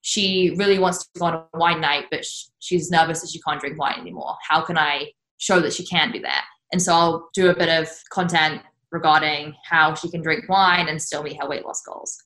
she 0.03 0.55
really 0.57 0.79
wants 0.79 0.99
to 1.05 1.19
go 1.19 1.27
on 1.27 1.35
a 1.35 1.59
wine 1.59 1.81
night, 1.81 2.07
but 2.11 2.25
she's 2.59 2.91
nervous 2.91 3.21
that 3.21 3.31
she 3.31 3.41
can't 3.41 3.61
drink 3.61 3.79
wine 3.79 3.99
anymore. 4.01 4.37
How 4.49 4.63
can 4.63 4.79
I 4.79 5.13
show 5.39 5.61
that 5.61 5.73
she 5.73 5.85
can 5.85 6.11
do 6.11 6.21
that? 6.21 6.45
And 6.73 6.83
so 6.83 6.93
I'll 6.93 7.29
do 7.35 7.51
a 7.51 7.57
bit 7.57 7.69
of 7.69 7.89
content 8.11 8.63
regarding 8.91 9.55
how 9.65 9.95
she 9.95 10.11
can 10.11 10.23
drink 10.23 10.49
wine 10.49 10.89
and 10.89 11.01
still 11.01 11.23
meet 11.23 11.41
her 11.41 11.49
weight 11.49 11.65
loss 11.65 11.83
goals. 11.83 12.17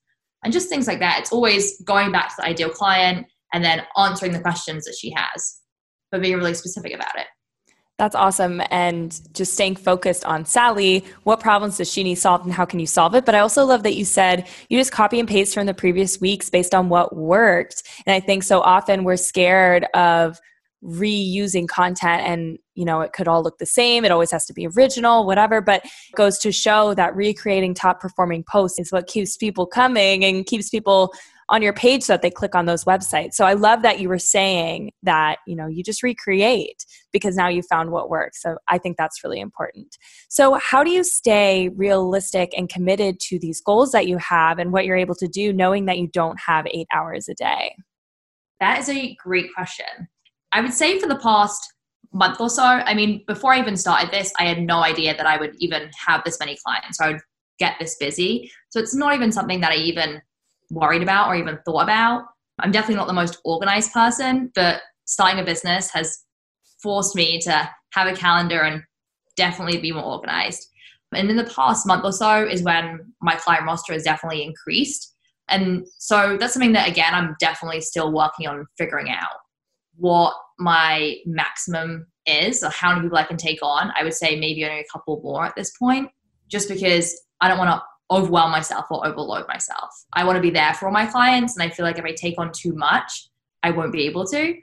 And 0.44 0.52
just 0.52 0.68
things 0.68 0.86
like 0.86 0.98
that. 1.00 1.20
It's 1.20 1.32
always 1.32 1.80
going 1.82 2.12
back 2.12 2.28
to 2.30 2.34
the 2.38 2.44
ideal 2.44 2.70
client 2.70 3.26
and 3.52 3.64
then 3.64 3.82
answering 3.96 4.32
the 4.32 4.40
questions 4.40 4.84
that 4.84 4.96
she 4.98 5.12
has, 5.16 5.60
but 6.10 6.22
being 6.22 6.36
really 6.36 6.54
specific 6.54 6.94
about 6.94 7.16
it. 7.16 7.26
That's 8.02 8.16
awesome. 8.16 8.60
And 8.72 9.16
just 9.32 9.52
staying 9.52 9.76
focused 9.76 10.24
on 10.24 10.44
Sally, 10.44 11.04
what 11.22 11.38
problems 11.38 11.76
does 11.76 11.88
she 11.88 12.02
need 12.02 12.16
solved 12.16 12.44
and 12.44 12.52
how 12.52 12.64
can 12.64 12.80
you 12.80 12.86
solve 12.86 13.14
it? 13.14 13.24
But 13.24 13.36
I 13.36 13.38
also 13.38 13.64
love 13.64 13.84
that 13.84 13.94
you 13.94 14.04
said 14.04 14.48
you 14.68 14.76
just 14.76 14.90
copy 14.90 15.20
and 15.20 15.28
paste 15.28 15.54
from 15.54 15.66
the 15.66 15.72
previous 15.72 16.20
weeks 16.20 16.50
based 16.50 16.74
on 16.74 16.88
what 16.88 17.14
worked. 17.14 17.84
And 18.04 18.12
I 18.12 18.18
think 18.18 18.42
so 18.42 18.60
often 18.60 19.04
we're 19.04 19.16
scared 19.16 19.84
of 19.94 20.40
reusing 20.82 21.68
content 21.68 22.22
and 22.22 22.58
you 22.74 22.84
know 22.84 23.02
it 23.02 23.12
could 23.12 23.28
all 23.28 23.40
look 23.40 23.58
the 23.58 23.66
same 23.66 24.04
it 24.04 24.10
always 24.10 24.32
has 24.32 24.44
to 24.44 24.52
be 24.52 24.66
original 24.66 25.24
whatever 25.24 25.60
but 25.60 25.84
goes 26.16 26.40
to 26.40 26.50
show 26.50 26.92
that 26.92 27.14
recreating 27.14 27.72
top 27.72 28.00
performing 28.00 28.42
posts 28.50 28.80
is 28.80 28.90
what 28.90 29.06
keeps 29.06 29.36
people 29.36 29.64
coming 29.64 30.24
and 30.24 30.44
keeps 30.44 30.70
people 30.70 31.12
on 31.48 31.62
your 31.62 31.72
page 31.72 32.02
so 32.02 32.12
that 32.12 32.22
they 32.22 32.30
click 32.30 32.54
on 32.54 32.66
those 32.66 32.84
websites. 32.84 33.34
So 33.34 33.44
I 33.44 33.54
love 33.54 33.82
that 33.82 34.00
you 34.00 34.08
were 34.08 34.18
saying 34.18 34.92
that, 35.02 35.38
you 35.46 35.56
know, 35.56 35.66
you 35.66 35.82
just 35.82 36.02
recreate 36.02 36.84
because 37.12 37.36
now 37.36 37.48
you 37.48 37.62
found 37.62 37.90
what 37.90 38.08
works. 38.08 38.40
So 38.40 38.58
I 38.68 38.78
think 38.78 38.96
that's 38.96 39.22
really 39.22 39.40
important. 39.40 39.96
So 40.28 40.54
how 40.54 40.82
do 40.82 40.90
you 40.90 41.04
stay 41.04 41.68
realistic 41.70 42.52
and 42.56 42.68
committed 42.68 43.20
to 43.20 43.38
these 43.38 43.60
goals 43.60 43.92
that 43.92 44.06
you 44.06 44.18
have 44.18 44.58
and 44.58 44.72
what 44.72 44.86
you're 44.86 44.96
able 44.96 45.16
to 45.16 45.28
do 45.28 45.52
knowing 45.52 45.86
that 45.86 45.98
you 45.98 46.06
don't 46.06 46.38
have 46.46 46.66
8 46.66 46.86
hours 46.94 47.28
a 47.28 47.34
day? 47.34 47.76
That 48.60 48.78
is 48.78 48.88
a 48.88 49.14
great 49.16 49.52
question. 49.54 50.08
I 50.52 50.60
would 50.60 50.72
say 50.72 50.98
for 50.98 51.08
the 51.08 51.18
past 51.18 51.60
month 52.12 52.40
or 52.40 52.48
so, 52.48 52.62
I 52.62 52.94
mean, 52.94 53.24
before 53.26 53.54
I 53.54 53.58
even 53.58 53.76
started 53.76 54.10
this, 54.10 54.32
I 54.38 54.44
had 54.44 54.60
no 54.60 54.84
idea 54.84 55.16
that 55.16 55.26
I 55.26 55.36
would 55.36 55.54
even 55.58 55.90
have 56.06 56.22
this 56.24 56.38
many 56.38 56.56
clients. 56.64 56.98
So 56.98 57.04
I 57.04 57.08
would 57.12 57.20
get 57.58 57.76
this 57.80 57.96
busy. 57.96 58.50
So 58.70 58.80
it's 58.80 58.94
not 58.94 59.14
even 59.14 59.32
something 59.32 59.60
that 59.60 59.72
I 59.72 59.76
even 59.76 60.22
worried 60.72 61.02
about 61.02 61.28
or 61.28 61.36
even 61.36 61.58
thought 61.64 61.82
about. 61.82 62.24
I'm 62.58 62.72
definitely 62.72 62.96
not 62.96 63.06
the 63.06 63.12
most 63.12 63.38
organized 63.44 63.92
person, 63.92 64.50
but 64.54 64.80
starting 65.04 65.40
a 65.40 65.44
business 65.44 65.90
has 65.92 66.18
forced 66.82 67.14
me 67.14 67.38
to 67.40 67.70
have 67.92 68.08
a 68.08 68.16
calendar 68.16 68.62
and 68.62 68.82
definitely 69.36 69.78
be 69.78 69.92
more 69.92 70.04
organized. 70.04 70.66
And 71.14 71.30
in 71.30 71.36
the 71.36 71.44
past 71.44 71.86
month 71.86 72.04
or 72.04 72.12
so 72.12 72.46
is 72.46 72.62
when 72.62 73.12
my 73.20 73.36
client 73.36 73.66
roster 73.66 73.92
has 73.92 74.02
definitely 74.02 74.42
increased. 74.42 75.14
And 75.48 75.86
so 75.98 76.36
that's 76.38 76.54
something 76.54 76.72
that, 76.72 76.88
again, 76.88 77.14
I'm 77.14 77.36
definitely 77.38 77.82
still 77.82 78.12
working 78.12 78.46
on 78.46 78.66
figuring 78.78 79.10
out 79.10 79.36
what 79.96 80.34
my 80.58 81.16
maximum 81.26 82.06
is 82.24 82.62
or 82.62 82.70
how 82.70 82.90
many 82.90 83.02
people 83.02 83.18
I 83.18 83.24
can 83.24 83.36
take 83.36 83.58
on. 83.62 83.92
I 83.98 84.04
would 84.04 84.14
say 84.14 84.38
maybe 84.38 84.64
only 84.64 84.80
a 84.80 84.84
couple 84.90 85.20
more 85.22 85.44
at 85.44 85.54
this 85.54 85.76
point, 85.76 86.08
just 86.48 86.68
because 86.68 87.14
I 87.40 87.48
don't 87.48 87.58
want 87.58 87.70
to 87.70 87.82
overwhelm 88.12 88.50
myself 88.50 88.86
or 88.90 89.06
overload 89.06 89.48
myself. 89.48 89.90
I 90.12 90.24
want 90.24 90.36
to 90.36 90.42
be 90.42 90.50
there 90.50 90.74
for 90.74 90.86
all 90.86 90.92
my 90.92 91.06
clients. 91.06 91.56
And 91.56 91.62
I 91.62 91.70
feel 91.70 91.84
like 91.84 91.98
if 91.98 92.04
I 92.04 92.12
take 92.12 92.38
on 92.38 92.52
too 92.52 92.74
much, 92.74 93.28
I 93.62 93.70
won't 93.70 93.92
be 93.92 94.06
able 94.06 94.26
to. 94.26 94.54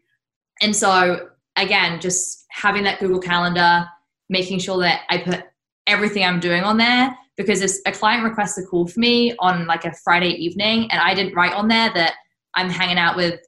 And 0.61 0.75
so, 0.75 1.29
again, 1.55 1.99
just 1.99 2.45
having 2.51 2.83
that 2.83 2.99
Google 2.99 3.19
Calendar, 3.19 3.87
making 4.29 4.59
sure 4.59 4.79
that 4.79 5.01
I 5.09 5.17
put 5.17 5.43
everything 5.87 6.23
I'm 6.23 6.39
doing 6.39 6.63
on 6.63 6.77
there 6.77 7.17
because 7.39 7.61
if 7.61 7.71
a 7.85 7.91
client 7.93 8.25
requests 8.25 8.57
a 8.57 8.65
call 8.65 8.85
for 8.85 8.99
me 8.99 9.33
on 9.39 9.65
like 9.65 9.85
a 9.85 9.93
Friday 10.03 10.31
evening 10.31 10.91
and 10.91 10.99
I 10.99 11.15
didn't 11.15 11.33
write 11.35 11.53
on 11.53 11.69
there 11.69 11.89
that 11.93 12.15
I'm 12.53 12.69
hanging 12.69 12.97
out 12.97 13.15
with 13.15 13.39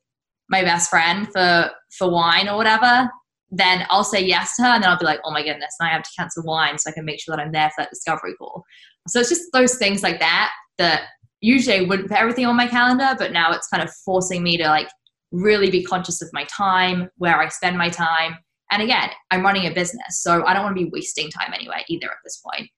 my 0.50 0.64
best 0.64 0.90
friend 0.90 1.28
for 1.32 1.70
for 1.98 2.10
wine 2.10 2.48
or 2.48 2.56
whatever, 2.56 3.10
then 3.52 3.86
I'll 3.90 4.06
say 4.06 4.24
yes 4.24 4.56
to 4.56 4.64
her 4.64 4.70
and 4.70 4.84
then 4.84 4.90
I'll 4.90 4.98
be 4.98 5.06
like, 5.06 5.20
oh 5.26 5.32
my 5.32 5.44
goodness, 5.44 5.76
now 5.80 5.88
I 5.88 5.90
have 5.90 6.04
to 6.04 6.10
cancel 6.18 6.44
wine 6.46 6.78
so 6.78 6.90
I 6.90 6.94
can 6.94 7.04
make 7.04 7.20
sure 7.20 7.36
that 7.36 7.42
I'm 7.42 7.52
there 7.52 7.70
for 7.70 7.82
that 7.82 7.90
discovery 7.90 8.34
call. 8.36 8.64
So 9.08 9.20
it's 9.20 9.30
just 9.30 9.52
those 9.54 9.76
things 9.76 10.04
like 10.04 10.20
that 10.20 10.52
that 10.78 11.04
usually 11.42 11.86
wouldn't 11.86 12.10
put 12.10 12.18
everything 12.18 12.46
on 12.46 12.56
my 12.56 12.68
calendar, 12.68 13.16
but 13.18 13.32
now 13.32 13.52
it's 13.52 13.68
kind 13.68 13.84
of 13.84 13.92
forcing 14.06 14.44
me 14.44 14.58
to 14.58 14.68
like 14.68 14.90
really 15.32 15.72
be 15.72 15.84
conscious 15.84 16.22
of 16.22 16.30
my 16.34 16.44
time, 16.46 17.10
where 17.18 17.40
I 17.40 17.48
spend 17.50 17.78
my 17.78 17.90
time. 17.90 18.38
And 18.72 18.82
again, 18.82 19.10
I'm 19.32 19.44
running 19.44 19.66
a 19.66 19.74
business, 19.74 20.22
so 20.22 20.46
I 20.46 20.54
don't 20.54 20.64
want 20.64 20.78
to 20.78 20.84
be 20.84 20.90
wasting 20.90 21.30
time 21.30 21.54
anyway 21.54 21.84
either 21.90 22.08
at 22.08 22.18
this 22.24 22.42
point. 22.46 22.70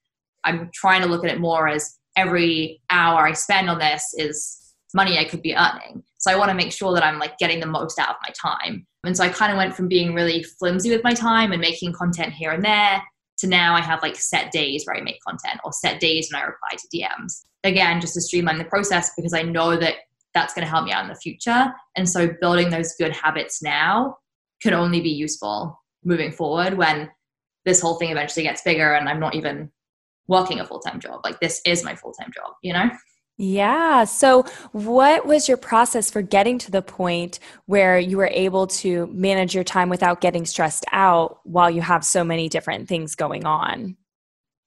I'm 0.43 0.69
trying 0.73 1.01
to 1.01 1.07
look 1.07 1.23
at 1.23 1.31
it 1.31 1.39
more 1.39 1.67
as 1.67 1.97
every 2.15 2.81
hour 2.89 3.27
I 3.27 3.33
spend 3.33 3.69
on 3.69 3.79
this 3.79 4.13
is 4.17 4.59
money 4.93 5.17
I 5.17 5.25
could 5.25 5.41
be 5.41 5.55
earning. 5.55 6.03
So 6.19 6.31
I 6.31 6.35
want 6.35 6.49
to 6.49 6.55
make 6.55 6.71
sure 6.71 6.93
that 6.93 7.03
I'm 7.03 7.19
like 7.19 7.37
getting 7.37 7.59
the 7.59 7.65
most 7.65 7.99
out 7.99 8.09
of 8.09 8.15
my 8.21 8.33
time. 8.39 8.85
And 9.03 9.17
so 9.17 9.23
I 9.23 9.29
kind 9.29 9.51
of 9.51 9.57
went 9.57 9.75
from 9.75 9.87
being 9.87 10.13
really 10.13 10.43
flimsy 10.43 10.89
with 10.89 11.03
my 11.03 11.13
time 11.13 11.51
and 11.51 11.59
making 11.59 11.93
content 11.93 12.33
here 12.33 12.51
and 12.51 12.63
there 12.63 13.01
to 13.39 13.47
now 13.47 13.75
I 13.75 13.81
have 13.81 14.01
like 14.01 14.15
set 14.15 14.51
days 14.51 14.85
where 14.85 14.95
I 14.95 15.01
make 15.01 15.21
content 15.27 15.59
or 15.63 15.71
set 15.71 15.99
days 15.99 16.29
when 16.31 16.41
I 16.41 16.45
reply 16.45 16.69
to 16.77 16.97
DMs. 16.97 17.45
Again, 17.63 18.01
just 18.01 18.13
to 18.15 18.21
streamline 18.21 18.57
the 18.57 18.65
process 18.65 19.11
because 19.15 19.33
I 19.33 19.41
know 19.41 19.77
that 19.77 19.95
that's 20.33 20.53
going 20.53 20.65
to 20.65 20.69
help 20.69 20.85
me 20.85 20.91
out 20.91 21.03
in 21.03 21.09
the 21.09 21.15
future. 21.15 21.73
And 21.95 22.07
so 22.07 22.29
building 22.41 22.69
those 22.69 22.95
good 22.95 23.15
habits 23.15 23.61
now 23.61 24.17
can 24.61 24.73
only 24.73 25.01
be 25.01 25.09
useful 25.09 25.79
moving 26.03 26.31
forward 26.31 26.75
when 26.75 27.09
this 27.65 27.81
whole 27.81 27.95
thing 27.95 28.11
eventually 28.11 28.43
gets 28.43 28.61
bigger 28.61 28.93
and 28.93 29.07
I'm 29.07 29.19
not 29.19 29.35
even 29.35 29.71
working 30.27 30.59
a 30.59 30.65
full 30.65 30.79
time 30.79 30.99
job. 30.99 31.21
Like 31.23 31.39
this 31.39 31.61
is 31.65 31.83
my 31.83 31.95
full 31.95 32.13
time 32.13 32.31
job, 32.33 32.53
you 32.61 32.73
know? 32.73 32.89
Yeah. 33.37 34.03
So, 34.03 34.45
what 34.73 35.25
was 35.25 35.47
your 35.47 35.57
process 35.57 36.11
for 36.11 36.21
getting 36.21 36.59
to 36.59 36.71
the 36.71 36.83
point 36.83 37.39
where 37.65 37.97
you 37.97 38.17
were 38.17 38.29
able 38.31 38.67
to 38.67 39.07
manage 39.07 39.55
your 39.55 39.63
time 39.63 39.89
without 39.89 40.21
getting 40.21 40.45
stressed 40.45 40.85
out 40.91 41.39
while 41.43 41.69
you 41.69 41.81
have 41.81 42.05
so 42.05 42.23
many 42.23 42.47
different 42.47 42.87
things 42.87 43.15
going 43.15 43.45
on? 43.45 43.97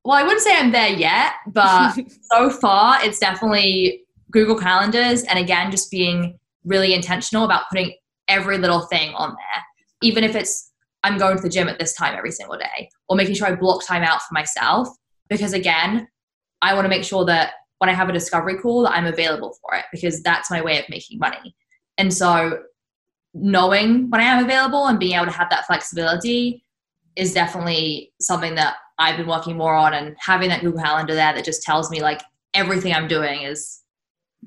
Well, 0.04 0.16
I 0.16 0.22
wouldn't 0.24 0.40
say 0.40 0.56
I'm 0.56 0.72
there 0.72 0.88
yet, 0.88 1.32
but 1.46 1.94
so 2.32 2.50
far 2.50 3.04
it's 3.04 3.18
definitely 3.18 4.04
Google 4.32 4.58
Calendars. 4.58 5.22
And 5.24 5.38
again, 5.38 5.70
just 5.70 5.90
being 5.90 6.38
really 6.64 6.92
intentional 6.92 7.44
about 7.44 7.68
putting 7.70 7.94
every 8.28 8.58
little 8.58 8.80
thing 8.86 9.14
on 9.14 9.30
there, 9.30 9.62
even 10.02 10.24
if 10.24 10.34
it's 10.34 10.72
I'm 11.04 11.18
going 11.18 11.36
to 11.36 11.42
the 11.42 11.48
gym 11.48 11.68
at 11.68 11.78
this 11.78 11.94
time 11.94 12.16
every 12.16 12.32
single 12.32 12.58
day, 12.58 12.90
or 13.08 13.16
making 13.16 13.36
sure 13.36 13.46
I 13.46 13.54
block 13.54 13.86
time 13.86 14.02
out 14.02 14.22
for 14.22 14.34
myself. 14.34 14.88
Because 15.28 15.52
again, 15.52 16.08
I 16.62 16.74
want 16.74 16.84
to 16.84 16.88
make 16.88 17.04
sure 17.04 17.24
that 17.26 17.52
when 17.78 17.90
I 17.90 17.92
have 17.92 18.08
a 18.08 18.12
discovery 18.12 18.56
call 18.56 18.82
that 18.82 18.92
I'm 18.92 19.06
available 19.06 19.56
for 19.60 19.76
it 19.76 19.84
because 19.92 20.22
that's 20.22 20.50
my 20.50 20.62
way 20.62 20.78
of 20.78 20.88
making 20.88 21.18
money. 21.18 21.54
And 21.98 22.12
so 22.12 22.60
knowing 23.34 24.08
when 24.10 24.20
I 24.20 24.24
am 24.24 24.44
available 24.44 24.86
and 24.86 24.98
being 24.98 25.14
able 25.14 25.26
to 25.26 25.32
have 25.32 25.50
that 25.50 25.66
flexibility 25.66 26.64
is 27.16 27.34
definitely 27.34 28.12
something 28.20 28.54
that 28.54 28.76
I've 28.98 29.16
been 29.16 29.26
working 29.26 29.56
more 29.56 29.74
on 29.74 29.92
and 29.92 30.16
having 30.18 30.48
that 30.48 30.62
Google 30.62 30.82
Calendar 30.82 31.14
there 31.14 31.34
that 31.34 31.44
just 31.44 31.62
tells 31.62 31.90
me 31.90 32.00
like 32.00 32.22
everything 32.54 32.94
I'm 32.94 33.08
doing 33.08 33.42
is 33.42 33.82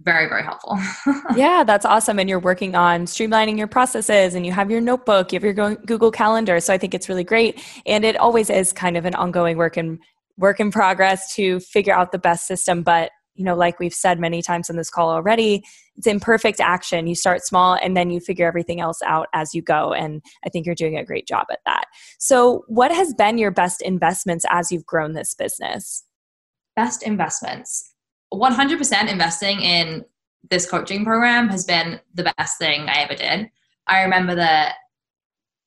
very 0.01 0.27
very 0.27 0.43
helpful. 0.43 0.77
Yeah 1.35 1.63
that's 1.63 1.85
awesome. 1.85 2.19
And 2.19 2.29
you're 2.29 2.39
working 2.39 2.73
on 2.75 3.05
streamlining 3.05 3.57
your 3.57 3.67
processes 3.67 4.33
and 4.33 4.45
you 4.45 4.51
have 4.51 4.71
your 4.71 4.81
notebook 4.81 5.31
you 5.31 5.37
have 5.37 5.43
your 5.43 5.75
google 5.75 6.11
calendar. 6.11 6.59
So 6.59 6.73
i 6.73 6.77
think 6.77 6.93
it's 6.93 7.09
really 7.09 7.23
great. 7.23 7.61
And 7.85 8.03
it 8.03 8.15
always 8.15 8.49
is 8.49 8.73
kind 8.73 8.97
of 8.97 9.05
an 9.05 9.13
ongoing 9.15 9.57
work 9.57 9.77
in 9.77 9.99
work 10.37 10.59
in 10.59 10.71
progress 10.71 11.35
to 11.35 11.59
figure 11.59 11.93
out 11.93 12.11
the 12.11 12.17
best 12.17 12.47
system. 12.47 12.81
But 12.81 13.11
you 13.39 13.45
know, 13.45 13.55
like 13.55 13.79
we've 13.79 13.93
said 13.93 14.19
many 14.19 14.41
times 14.41 14.69
in 14.69 14.75
this 14.75 14.89
call 14.89 15.09
already, 15.09 15.63
it's 15.95 16.05
imperfect 16.05 16.59
action. 16.59 17.07
You 17.07 17.15
start 17.15 17.43
small 17.43 17.75
and 17.81 17.95
then 17.95 18.11
you 18.11 18.19
figure 18.19 18.45
everything 18.45 18.81
else 18.81 19.01
out 19.05 19.29
as 19.33 19.55
you 19.55 19.61
go. 19.61 19.93
And 19.93 20.21
I 20.45 20.49
think 20.49 20.65
you're 20.65 20.75
doing 20.75 20.97
a 20.97 21.05
great 21.05 21.25
job 21.25 21.47
at 21.49 21.59
that. 21.65 21.85
So, 22.19 22.65
what 22.67 22.91
has 22.91 23.13
been 23.13 23.37
your 23.37 23.51
best 23.51 23.81
investments 23.81 24.45
as 24.51 24.71
you've 24.71 24.85
grown 24.85 25.13
this 25.13 25.33
business? 25.33 26.03
Best 26.75 27.01
investments 27.01 27.93
100% 28.33 29.11
investing 29.11 29.61
in 29.61 30.05
this 30.49 30.69
coaching 30.69 31.03
program 31.03 31.49
has 31.49 31.65
been 31.65 31.99
the 32.13 32.31
best 32.37 32.57
thing 32.57 32.87
I 32.87 33.01
ever 33.01 33.15
did. 33.15 33.49
I 33.87 34.01
remember 34.03 34.35
that 34.35 34.75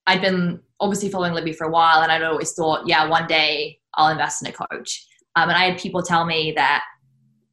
I'd 0.07 0.21
been 0.21 0.61
obviously 0.81 1.09
following 1.09 1.33
Libby 1.33 1.53
for 1.53 1.67
a 1.67 1.71
while, 1.71 2.03
and 2.03 2.11
I'd 2.11 2.23
always 2.23 2.53
thought, 2.53 2.87
yeah, 2.87 3.09
one 3.09 3.27
day 3.27 3.79
I'll 3.95 4.11
invest 4.11 4.43
in 4.43 4.49
a 4.49 4.53
coach. 4.53 5.07
Um, 5.37 5.49
and 5.49 5.59
I 5.59 5.71
had 5.71 5.79
people 5.79 6.03
tell 6.03 6.25
me 6.25 6.53
that 6.57 6.85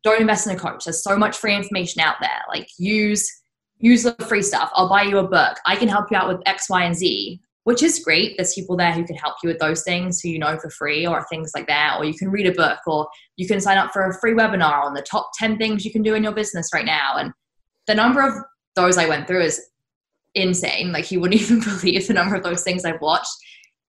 don't 0.04 0.22
invest 0.22 0.48
in 0.48 0.56
a 0.56 0.60
coach. 0.60 0.86
There's 0.86 1.04
so 1.04 1.18
much 1.18 1.38
free 1.38 1.56
information 1.56 2.02
out 2.02 2.16
there. 2.22 2.42
Like 2.48 2.68
use 2.78 3.30
use 3.80 4.04
the 4.04 4.14
free 4.28 4.42
stuff. 4.42 4.70
I'll 4.74 4.90
buy 4.90 5.04
you 5.04 5.18
a 5.20 5.28
book. 5.28 5.58
I 5.66 5.76
can 5.76 5.88
help 5.88 6.08
you 6.12 6.18
out 6.18 6.28
with 6.28 6.42
X, 6.46 6.70
Y, 6.70 6.84
and 6.84 6.96
Z, 6.96 7.40
which 7.64 7.82
is 7.82 8.04
great. 8.04 8.36
There's 8.36 8.54
people 8.54 8.76
there 8.76 8.92
who 8.92 9.06
can 9.06 9.16
help 9.16 9.36
you 9.42 9.48
with 9.48 9.60
those 9.60 9.84
things 9.84 10.20
who 10.20 10.30
you 10.30 10.40
know 10.40 10.58
for 10.60 10.70
free 10.70 11.08
or 11.08 11.26
things 11.30 11.52
like 11.56 11.68
that. 11.68 11.96
Or 11.98 12.06
you 12.06 12.14
can 12.14 12.30
read 12.30 12.48
a 12.48 12.52
book 12.52 12.80
or 12.88 13.08
you 13.38 13.48
can 13.48 13.62
sign 13.62 13.78
up 13.78 13.92
for 13.92 14.08
a 14.08 14.20
free 14.20 14.34
webinar 14.34 14.84
on 14.84 14.94
the 14.94 15.02
top 15.02 15.32
10 15.38 15.58
things 15.58 15.86
you 15.86 15.92
can 15.92 16.04
do 16.04 16.16
in 16.16 16.24
your 16.24 16.34
business 16.34 16.70
right 16.74 16.86
now. 16.86 17.16
And 17.18 17.32
the 17.88 17.96
number 17.96 18.22
of 18.22 18.34
those 18.76 18.98
I 18.98 19.08
went 19.08 19.28
through 19.28 19.44
is 19.44 19.62
insane. 20.36 20.92
Like 20.92 21.12
you 21.12 21.20
wouldn't 21.20 21.42
even 21.42 21.62
believe 21.62 22.08
the 22.08 22.14
number 22.14 22.36
of 22.36 22.44
those 22.44 22.64
things 22.64 22.86
I've 22.86 23.02
watched. 23.02 23.32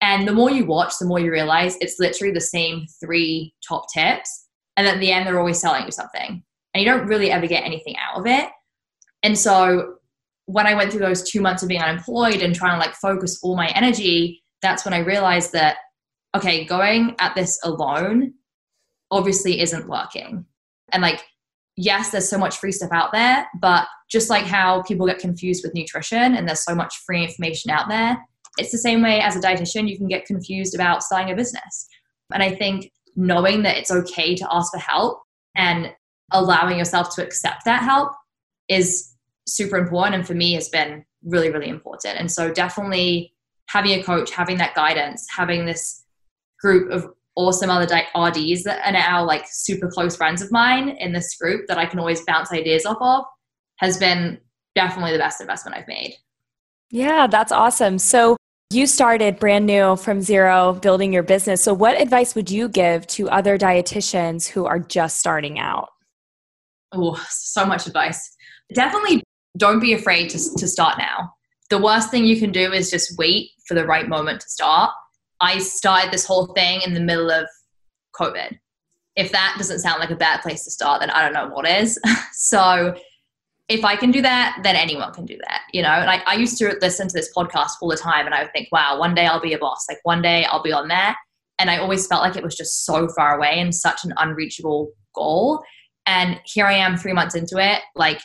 And 0.02 0.26
the 0.26 0.32
more 0.32 0.50
you 0.50 0.64
watch, 0.64 0.94
the 0.98 1.06
more 1.06 1.20
you 1.20 1.30
realize 1.30 1.76
it's 1.80 1.98
literally 1.98 2.32
the 2.32 2.40
same 2.40 2.86
three 3.00 3.52
top 3.66 3.84
tips 3.92 4.46
and 4.80 4.88
at 4.88 4.98
the 4.98 5.12
end 5.12 5.26
they're 5.26 5.38
always 5.38 5.60
selling 5.60 5.84
you 5.84 5.92
something 5.92 6.42
and 6.72 6.82
you 6.82 6.88
don't 6.88 7.06
really 7.06 7.30
ever 7.30 7.46
get 7.46 7.64
anything 7.64 7.96
out 7.98 8.18
of 8.18 8.26
it. 8.26 8.48
And 9.22 9.38
so 9.38 9.96
when 10.46 10.66
i 10.66 10.74
went 10.74 10.90
through 10.90 11.00
those 11.00 11.22
two 11.22 11.40
months 11.40 11.62
of 11.62 11.68
being 11.68 11.82
unemployed 11.82 12.42
and 12.42 12.54
trying 12.54 12.72
to 12.72 12.84
like 12.84 12.94
focus 12.94 13.38
all 13.42 13.56
my 13.56 13.68
energy 13.68 14.42
that's 14.62 14.84
when 14.84 14.94
i 14.94 14.98
realized 14.98 15.52
that 15.52 15.76
okay 16.34 16.64
going 16.64 17.14
at 17.20 17.34
this 17.36 17.60
alone 17.62 18.32
obviously 19.12 19.60
isn't 19.60 19.88
working. 19.88 20.44
And 20.92 21.02
like 21.02 21.22
yes 21.76 22.10
there's 22.10 22.28
so 22.28 22.38
much 22.38 22.58
free 22.58 22.72
stuff 22.72 22.90
out 22.92 23.12
there 23.12 23.46
but 23.60 23.86
just 24.10 24.28
like 24.28 24.44
how 24.44 24.82
people 24.82 25.06
get 25.06 25.18
confused 25.18 25.62
with 25.62 25.74
nutrition 25.74 26.34
and 26.34 26.48
there's 26.48 26.64
so 26.64 26.74
much 26.74 26.96
free 27.06 27.22
information 27.22 27.70
out 27.70 27.88
there 27.88 28.18
it's 28.58 28.72
the 28.72 28.78
same 28.78 29.02
way 29.02 29.20
as 29.20 29.36
a 29.36 29.40
dietitian 29.40 29.88
you 29.88 29.96
can 29.96 30.08
get 30.08 30.26
confused 30.26 30.74
about 30.74 31.04
starting 31.04 31.32
a 31.32 31.36
business. 31.36 31.86
And 32.32 32.42
i 32.42 32.54
think 32.54 32.90
knowing 33.16 33.62
that 33.62 33.76
it's 33.76 33.90
okay 33.90 34.34
to 34.34 34.46
ask 34.50 34.72
for 34.72 34.78
help 34.78 35.22
and 35.56 35.92
allowing 36.32 36.78
yourself 36.78 37.14
to 37.14 37.24
accept 37.24 37.64
that 37.64 37.82
help 37.82 38.12
is 38.68 39.14
super 39.46 39.76
important 39.76 40.14
and 40.14 40.26
for 40.26 40.34
me 40.34 40.52
has 40.54 40.68
been 40.68 41.04
really 41.24 41.50
really 41.50 41.68
important 41.68 42.18
and 42.18 42.30
so 42.30 42.52
definitely 42.52 43.34
having 43.68 43.98
a 43.98 44.02
coach 44.02 44.30
having 44.30 44.56
that 44.56 44.74
guidance 44.74 45.26
having 45.36 45.66
this 45.66 46.04
group 46.60 46.90
of 46.90 47.08
awesome 47.36 47.70
other 47.70 47.84
RDs 47.84 48.64
that 48.64 48.80
are 48.84 48.92
now 48.92 49.24
like 49.24 49.44
super 49.48 49.88
close 49.88 50.16
friends 50.16 50.42
of 50.42 50.52
mine 50.52 50.90
in 50.90 51.12
this 51.12 51.36
group 51.36 51.66
that 51.68 51.78
I 51.78 51.86
can 51.86 51.98
always 51.98 52.24
bounce 52.24 52.52
ideas 52.52 52.84
off 52.84 52.98
of 53.00 53.24
has 53.76 53.96
been 53.96 54.38
definitely 54.74 55.12
the 55.12 55.18
best 55.18 55.40
investment 55.40 55.76
I've 55.76 55.88
made. 55.88 56.14
Yeah, 56.90 57.26
that's 57.26 57.52
awesome. 57.52 57.98
So 57.98 58.36
you 58.72 58.86
started 58.86 59.40
brand 59.40 59.66
new 59.66 59.96
from 59.96 60.20
zero 60.22 60.74
building 60.74 61.12
your 61.12 61.24
business. 61.24 61.62
So, 61.62 61.74
what 61.74 62.00
advice 62.00 62.34
would 62.36 62.50
you 62.50 62.68
give 62.68 63.06
to 63.08 63.28
other 63.28 63.58
dietitians 63.58 64.46
who 64.46 64.64
are 64.64 64.78
just 64.78 65.18
starting 65.18 65.58
out? 65.58 65.88
Oh, 66.92 67.20
so 67.28 67.66
much 67.66 67.86
advice. 67.86 68.36
Definitely 68.72 69.22
don't 69.56 69.80
be 69.80 69.92
afraid 69.92 70.30
to, 70.30 70.38
to 70.56 70.68
start 70.68 70.98
now. 70.98 71.34
The 71.70 71.78
worst 71.78 72.10
thing 72.10 72.24
you 72.24 72.38
can 72.38 72.52
do 72.52 72.72
is 72.72 72.90
just 72.90 73.18
wait 73.18 73.50
for 73.66 73.74
the 73.74 73.84
right 73.84 74.08
moment 74.08 74.40
to 74.40 74.48
start. 74.48 74.90
I 75.40 75.58
started 75.58 76.12
this 76.12 76.24
whole 76.24 76.52
thing 76.54 76.82
in 76.82 76.94
the 76.94 77.00
middle 77.00 77.30
of 77.30 77.48
COVID. 78.14 78.58
If 79.16 79.32
that 79.32 79.54
doesn't 79.58 79.80
sound 79.80 79.98
like 79.98 80.10
a 80.10 80.16
bad 80.16 80.42
place 80.42 80.64
to 80.64 80.70
start, 80.70 81.00
then 81.00 81.10
I 81.10 81.22
don't 81.22 81.32
know 81.32 81.48
what 81.54 81.68
is. 81.68 81.98
so, 82.32 82.94
if 83.70 83.84
I 83.84 83.94
can 83.94 84.10
do 84.10 84.20
that, 84.20 84.58
then 84.64 84.74
anyone 84.74 85.14
can 85.14 85.24
do 85.24 85.38
that, 85.46 85.60
you 85.72 85.80
know? 85.80 86.02
Like 86.04 86.22
I 86.26 86.34
used 86.34 86.58
to 86.58 86.76
listen 86.82 87.06
to 87.06 87.14
this 87.14 87.32
podcast 87.34 87.70
all 87.80 87.88
the 87.88 87.96
time 87.96 88.26
and 88.26 88.34
I 88.34 88.42
would 88.42 88.52
think, 88.52 88.68
wow, 88.72 88.98
one 88.98 89.14
day 89.14 89.26
I'll 89.26 89.40
be 89.40 89.52
a 89.52 89.58
boss. 89.58 89.86
Like 89.88 90.00
one 90.02 90.20
day 90.20 90.44
I'll 90.44 90.62
be 90.62 90.72
on 90.72 90.88
that. 90.88 91.16
And 91.60 91.70
I 91.70 91.78
always 91.78 92.08
felt 92.08 92.22
like 92.22 92.34
it 92.34 92.42
was 92.42 92.56
just 92.56 92.84
so 92.84 93.08
far 93.08 93.36
away 93.36 93.60
and 93.60 93.72
such 93.72 94.04
an 94.04 94.12
unreachable 94.16 94.90
goal. 95.14 95.62
And 96.04 96.40
here 96.44 96.66
I 96.66 96.72
am 96.72 96.96
three 96.96 97.12
months 97.12 97.36
into 97.36 97.58
it, 97.58 97.80
like 97.94 98.20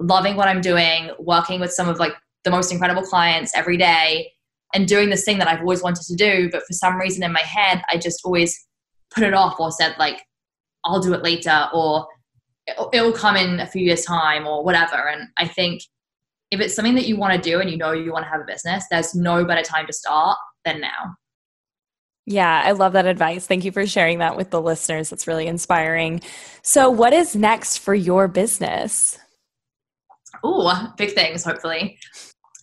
loving 0.00 0.34
what 0.34 0.48
I'm 0.48 0.60
doing, 0.60 1.10
working 1.20 1.60
with 1.60 1.72
some 1.72 1.88
of 1.88 2.00
like 2.00 2.14
the 2.42 2.50
most 2.50 2.72
incredible 2.72 3.02
clients 3.02 3.52
every 3.54 3.76
day 3.76 4.32
and 4.74 4.88
doing 4.88 5.10
this 5.10 5.24
thing 5.24 5.38
that 5.38 5.46
I've 5.46 5.60
always 5.60 5.82
wanted 5.82 6.06
to 6.06 6.16
do. 6.16 6.50
But 6.50 6.62
for 6.66 6.72
some 6.72 6.96
reason 6.96 7.22
in 7.22 7.32
my 7.32 7.40
head, 7.42 7.82
I 7.88 7.98
just 7.98 8.22
always 8.24 8.58
put 9.14 9.22
it 9.22 9.32
off 9.32 9.60
or 9.60 9.70
said 9.70 9.94
like, 9.96 10.20
I'll 10.84 11.00
do 11.00 11.14
it 11.14 11.22
later 11.22 11.68
or 11.72 12.08
it'll 12.92 13.12
come 13.12 13.36
in 13.36 13.60
a 13.60 13.66
few 13.66 13.82
years 13.82 14.04
time 14.04 14.46
or 14.46 14.64
whatever 14.64 15.08
and 15.08 15.28
i 15.38 15.46
think 15.46 15.82
if 16.50 16.60
it's 16.60 16.74
something 16.74 16.94
that 16.94 17.06
you 17.06 17.16
want 17.16 17.34
to 17.34 17.50
do 17.50 17.60
and 17.60 17.70
you 17.70 17.76
know 17.76 17.92
you 17.92 18.12
want 18.12 18.24
to 18.24 18.30
have 18.30 18.40
a 18.40 18.44
business, 18.44 18.84
there's 18.90 19.14
no 19.14 19.44
better 19.44 19.62
time 19.62 19.86
to 19.86 19.92
start 19.92 20.38
than 20.64 20.80
now. 20.80 21.16
Yeah, 22.26 22.62
I 22.64 22.72
love 22.72 22.92
that 22.92 23.06
advice. 23.06 23.46
Thank 23.46 23.64
you 23.64 23.72
for 23.72 23.86
sharing 23.86 24.18
that 24.18 24.36
with 24.36 24.50
the 24.50 24.60
listeners. 24.60 25.08
That's 25.08 25.26
really 25.26 25.46
inspiring. 25.46 26.20
So, 26.62 26.90
what 26.90 27.14
is 27.14 27.34
next 27.34 27.78
for 27.78 27.94
your 27.94 28.28
business? 28.28 29.18
Oh, 30.44 30.92
big 30.98 31.12
things, 31.12 31.42
hopefully. 31.42 31.98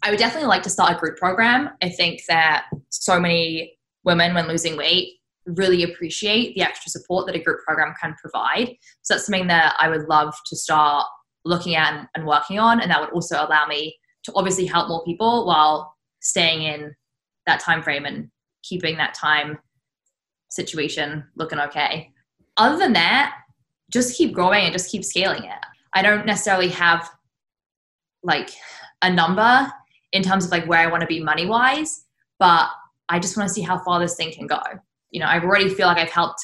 I 0.03 0.11
would 0.11 0.19
definitely 0.19 0.49
like 0.49 0.61
to 0.63 0.69
start 0.69 0.95
a 0.95 0.99
group 0.99 1.17
program. 1.17 1.69
I 1.81 1.89
think 1.89 2.21
that 2.27 2.65
so 2.89 3.19
many 3.19 3.75
women, 4.03 4.35
when 4.35 4.47
losing 4.47 4.77
weight, 4.77 5.13
really 5.45 5.83
appreciate 5.83 6.55
the 6.55 6.61
extra 6.61 6.89
support 6.89 7.27
that 7.27 7.35
a 7.35 7.43
group 7.43 7.59
program 7.65 7.93
can 8.01 8.15
provide. 8.21 8.75
So, 9.01 9.13
that's 9.13 9.25
something 9.25 9.47
that 9.47 9.75
I 9.79 9.89
would 9.89 10.07
love 10.07 10.33
to 10.47 10.55
start 10.55 11.05
looking 11.43 11.75
at 11.75 12.07
and 12.15 12.25
working 12.25 12.59
on. 12.59 12.81
And 12.81 12.89
that 12.91 12.99
would 12.99 13.11
also 13.11 13.35
allow 13.35 13.67
me 13.67 13.95
to 14.23 14.33
obviously 14.35 14.65
help 14.65 14.89
more 14.89 15.03
people 15.03 15.45
while 15.45 15.93
staying 16.21 16.63
in 16.63 16.95
that 17.45 17.59
time 17.59 17.83
frame 17.83 18.05
and 18.05 18.29
keeping 18.63 18.97
that 18.97 19.13
time 19.13 19.59
situation 20.49 21.23
looking 21.35 21.59
okay. 21.59 22.11
Other 22.57 22.77
than 22.77 22.93
that, 22.93 23.35
just 23.91 24.17
keep 24.17 24.33
growing 24.33 24.63
and 24.63 24.73
just 24.73 24.89
keep 24.89 25.05
scaling 25.05 25.43
it. 25.43 25.59
I 25.93 26.01
don't 26.01 26.25
necessarily 26.25 26.69
have 26.69 27.09
like 28.23 28.49
a 29.01 29.11
number 29.11 29.71
in 30.11 30.23
terms 30.23 30.45
of 30.45 30.51
like 30.51 30.67
where 30.67 30.79
I 30.79 30.87
want 30.87 31.01
to 31.01 31.07
be 31.07 31.23
money 31.23 31.45
wise, 31.45 32.05
but 32.39 32.69
I 33.09 33.19
just 33.19 33.37
want 33.37 33.47
to 33.47 33.53
see 33.53 33.61
how 33.61 33.77
far 33.77 33.99
this 33.99 34.15
thing 34.15 34.33
can 34.33 34.47
go. 34.47 34.59
You 35.11 35.19
know, 35.19 35.27
I 35.27 35.39
already 35.39 35.69
feel 35.69 35.87
like 35.87 35.97
I've 35.97 36.11
helped 36.11 36.39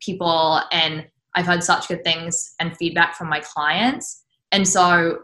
people 0.00 0.60
and 0.72 1.06
I've 1.34 1.46
had 1.46 1.64
such 1.64 1.88
good 1.88 2.04
things 2.04 2.54
and 2.60 2.76
feedback 2.76 3.16
from 3.16 3.28
my 3.28 3.40
clients. 3.40 4.22
And 4.52 4.66
so 4.66 5.20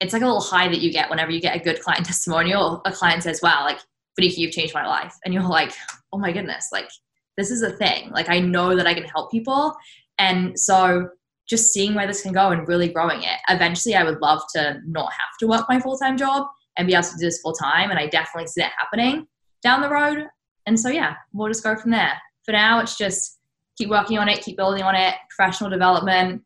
it's 0.00 0.12
like 0.12 0.22
a 0.22 0.26
little 0.26 0.40
high 0.40 0.68
that 0.68 0.80
you 0.80 0.92
get 0.92 1.10
whenever 1.10 1.30
you 1.30 1.40
get 1.40 1.56
a 1.56 1.60
good 1.62 1.80
client 1.80 2.06
testimonial. 2.06 2.80
A 2.84 2.92
client 2.92 3.22
says, 3.22 3.40
wow, 3.42 3.64
like 3.64 3.80
Vanika, 4.18 4.38
you've 4.38 4.52
changed 4.52 4.74
my 4.74 4.86
life. 4.86 5.14
And 5.24 5.34
you're 5.34 5.42
like, 5.42 5.72
oh 6.12 6.18
my 6.18 6.32
goodness, 6.32 6.68
like 6.72 6.88
this 7.36 7.50
is 7.50 7.62
a 7.62 7.70
thing. 7.70 8.10
Like 8.10 8.28
I 8.28 8.40
know 8.40 8.76
that 8.76 8.86
I 8.86 8.94
can 8.94 9.04
help 9.04 9.30
people. 9.30 9.74
And 10.18 10.58
so 10.58 11.08
just 11.48 11.72
seeing 11.72 11.94
where 11.94 12.06
this 12.06 12.22
can 12.22 12.32
go 12.32 12.50
and 12.50 12.68
really 12.68 12.88
growing 12.88 13.22
it. 13.22 13.38
Eventually 13.48 13.94
I 13.94 14.04
would 14.04 14.20
love 14.20 14.42
to 14.54 14.80
not 14.86 15.10
have 15.12 15.38
to 15.40 15.46
work 15.46 15.66
my 15.68 15.80
full-time 15.80 16.16
job 16.16 16.46
and 16.76 16.86
be 16.86 16.94
able 16.94 17.04
to 17.04 17.16
do 17.18 17.24
this 17.24 17.40
full 17.40 17.54
time. 17.54 17.90
And 17.90 17.98
I 17.98 18.06
definitely 18.06 18.48
see 18.48 18.60
that 18.60 18.72
happening 18.78 19.26
down 19.62 19.80
the 19.80 19.88
road. 19.88 20.26
And 20.68 20.78
so 20.78 20.90
yeah, 20.90 21.14
we'll 21.32 21.48
just 21.48 21.64
go 21.64 21.74
from 21.74 21.90
there. 21.90 22.12
For 22.44 22.52
now 22.52 22.80
it's 22.80 22.96
just 22.98 23.38
keep 23.78 23.88
working 23.88 24.18
on 24.18 24.28
it, 24.28 24.42
keep 24.42 24.58
building 24.58 24.82
on 24.82 24.94
it, 24.94 25.14
professional 25.34 25.70
development, 25.70 26.42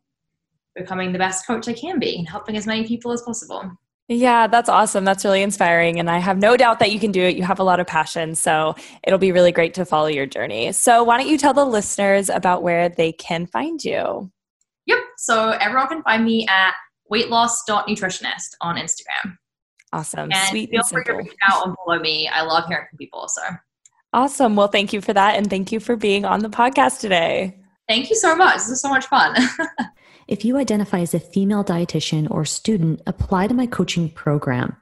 becoming 0.75 1.11
the 1.11 1.19
best 1.19 1.45
coach 1.45 1.67
I 1.67 1.73
can 1.73 1.99
be 1.99 2.17
and 2.17 2.27
helping 2.27 2.55
as 2.55 2.65
many 2.65 2.87
people 2.87 3.11
as 3.11 3.21
possible. 3.21 3.69
Yeah, 4.07 4.47
that's 4.47 4.69
awesome. 4.69 5.03
That's 5.03 5.25
really 5.25 5.41
inspiring. 5.41 5.99
And 5.99 6.09
I 6.09 6.19
have 6.19 6.37
no 6.37 6.55
doubt 6.55 6.79
that 6.79 6.91
you 6.91 6.99
can 6.99 7.11
do 7.11 7.21
it. 7.21 7.35
You 7.35 7.43
have 7.43 7.59
a 7.59 7.63
lot 7.63 7.81
of 7.81 7.87
passion. 7.87 8.33
So 8.33 8.75
it'll 9.03 9.19
be 9.19 9.33
really 9.33 9.51
great 9.51 9.73
to 9.75 9.85
follow 9.85 10.07
your 10.07 10.25
journey. 10.25 10.71
So, 10.71 11.03
why 11.03 11.17
don't 11.17 11.27
you 11.27 11.37
tell 11.37 11.53
the 11.53 11.65
listeners 11.65 12.29
about 12.29 12.63
where 12.63 12.89
they 12.89 13.11
can 13.11 13.45
find 13.45 13.83
you? 13.83 14.31
Yep. 14.87 14.99
So, 15.17 15.51
everyone 15.51 15.87
can 15.87 16.03
find 16.03 16.25
me 16.25 16.45
at 16.47 16.73
weightloss.nutritionist 17.11 18.55
on 18.61 18.75
Instagram. 18.75 19.37
Awesome. 19.93 20.31
And 20.31 20.49
Sweet 20.49 20.69
feel 20.69 20.81
and 20.81 20.89
free 20.89 21.03
to 21.05 21.13
reach 21.13 21.33
out 21.47 21.65
and 21.65 21.75
follow 21.77 21.99
me. 21.99 22.27
I 22.27 22.41
love 22.41 22.65
hearing 22.67 22.85
from 22.89 22.97
people. 22.97 23.27
So, 23.29 23.41
awesome. 24.13 24.55
Well, 24.55 24.67
thank 24.67 24.93
you 24.93 25.01
for 25.01 25.13
that. 25.13 25.35
And 25.35 25.49
thank 25.49 25.71
you 25.71 25.79
for 25.79 25.95
being 25.95 26.25
on 26.25 26.39
the 26.39 26.49
podcast 26.49 26.99
today. 26.99 27.57
Thank 27.87 28.09
you 28.09 28.15
so 28.15 28.35
much. 28.35 28.55
This 28.55 28.69
is 28.69 28.81
so 28.81 28.89
much 28.89 29.05
fun. 29.07 29.35
If 30.27 30.45
you 30.45 30.57
identify 30.57 30.99
as 30.99 31.13
a 31.13 31.19
female 31.19 31.63
dietitian 31.63 32.29
or 32.31 32.45
student, 32.45 33.01
apply 33.05 33.47
to 33.47 33.53
my 33.53 33.65
coaching 33.65 34.09
program. 34.09 34.75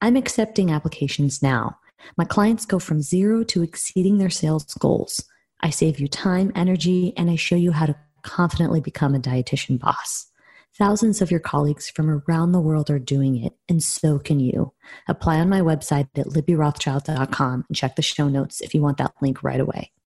I'm 0.00 0.16
accepting 0.16 0.70
applications 0.70 1.42
now. 1.42 1.78
My 2.16 2.24
clients 2.24 2.64
go 2.64 2.78
from 2.78 3.02
zero 3.02 3.44
to 3.44 3.62
exceeding 3.62 4.18
their 4.18 4.30
sales 4.30 4.72
goals. 4.74 5.22
I 5.60 5.70
save 5.70 6.00
you 6.00 6.08
time, 6.08 6.52
energy, 6.54 7.12
and 7.16 7.30
I 7.30 7.36
show 7.36 7.56
you 7.56 7.72
how 7.72 7.86
to 7.86 7.96
confidently 8.22 8.80
become 8.80 9.14
a 9.14 9.20
dietitian 9.20 9.78
boss. 9.78 10.27
Thousands 10.78 11.20
of 11.20 11.32
your 11.32 11.40
colleagues 11.40 11.90
from 11.90 12.08
around 12.08 12.52
the 12.52 12.60
world 12.60 12.88
are 12.88 13.00
doing 13.00 13.42
it, 13.42 13.52
and 13.68 13.82
so 13.82 14.20
can 14.20 14.38
you. 14.38 14.72
Apply 15.08 15.40
on 15.40 15.48
my 15.48 15.60
website 15.60 16.06
at 16.16 16.28
libbyrothschild.com 16.28 17.64
and 17.68 17.76
check 17.76 17.96
the 17.96 18.02
show 18.02 18.28
notes 18.28 18.60
if 18.60 18.74
you 18.74 18.80
want 18.80 18.98
that 18.98 19.14
link 19.20 19.42
right 19.42 19.58
away. 19.58 19.90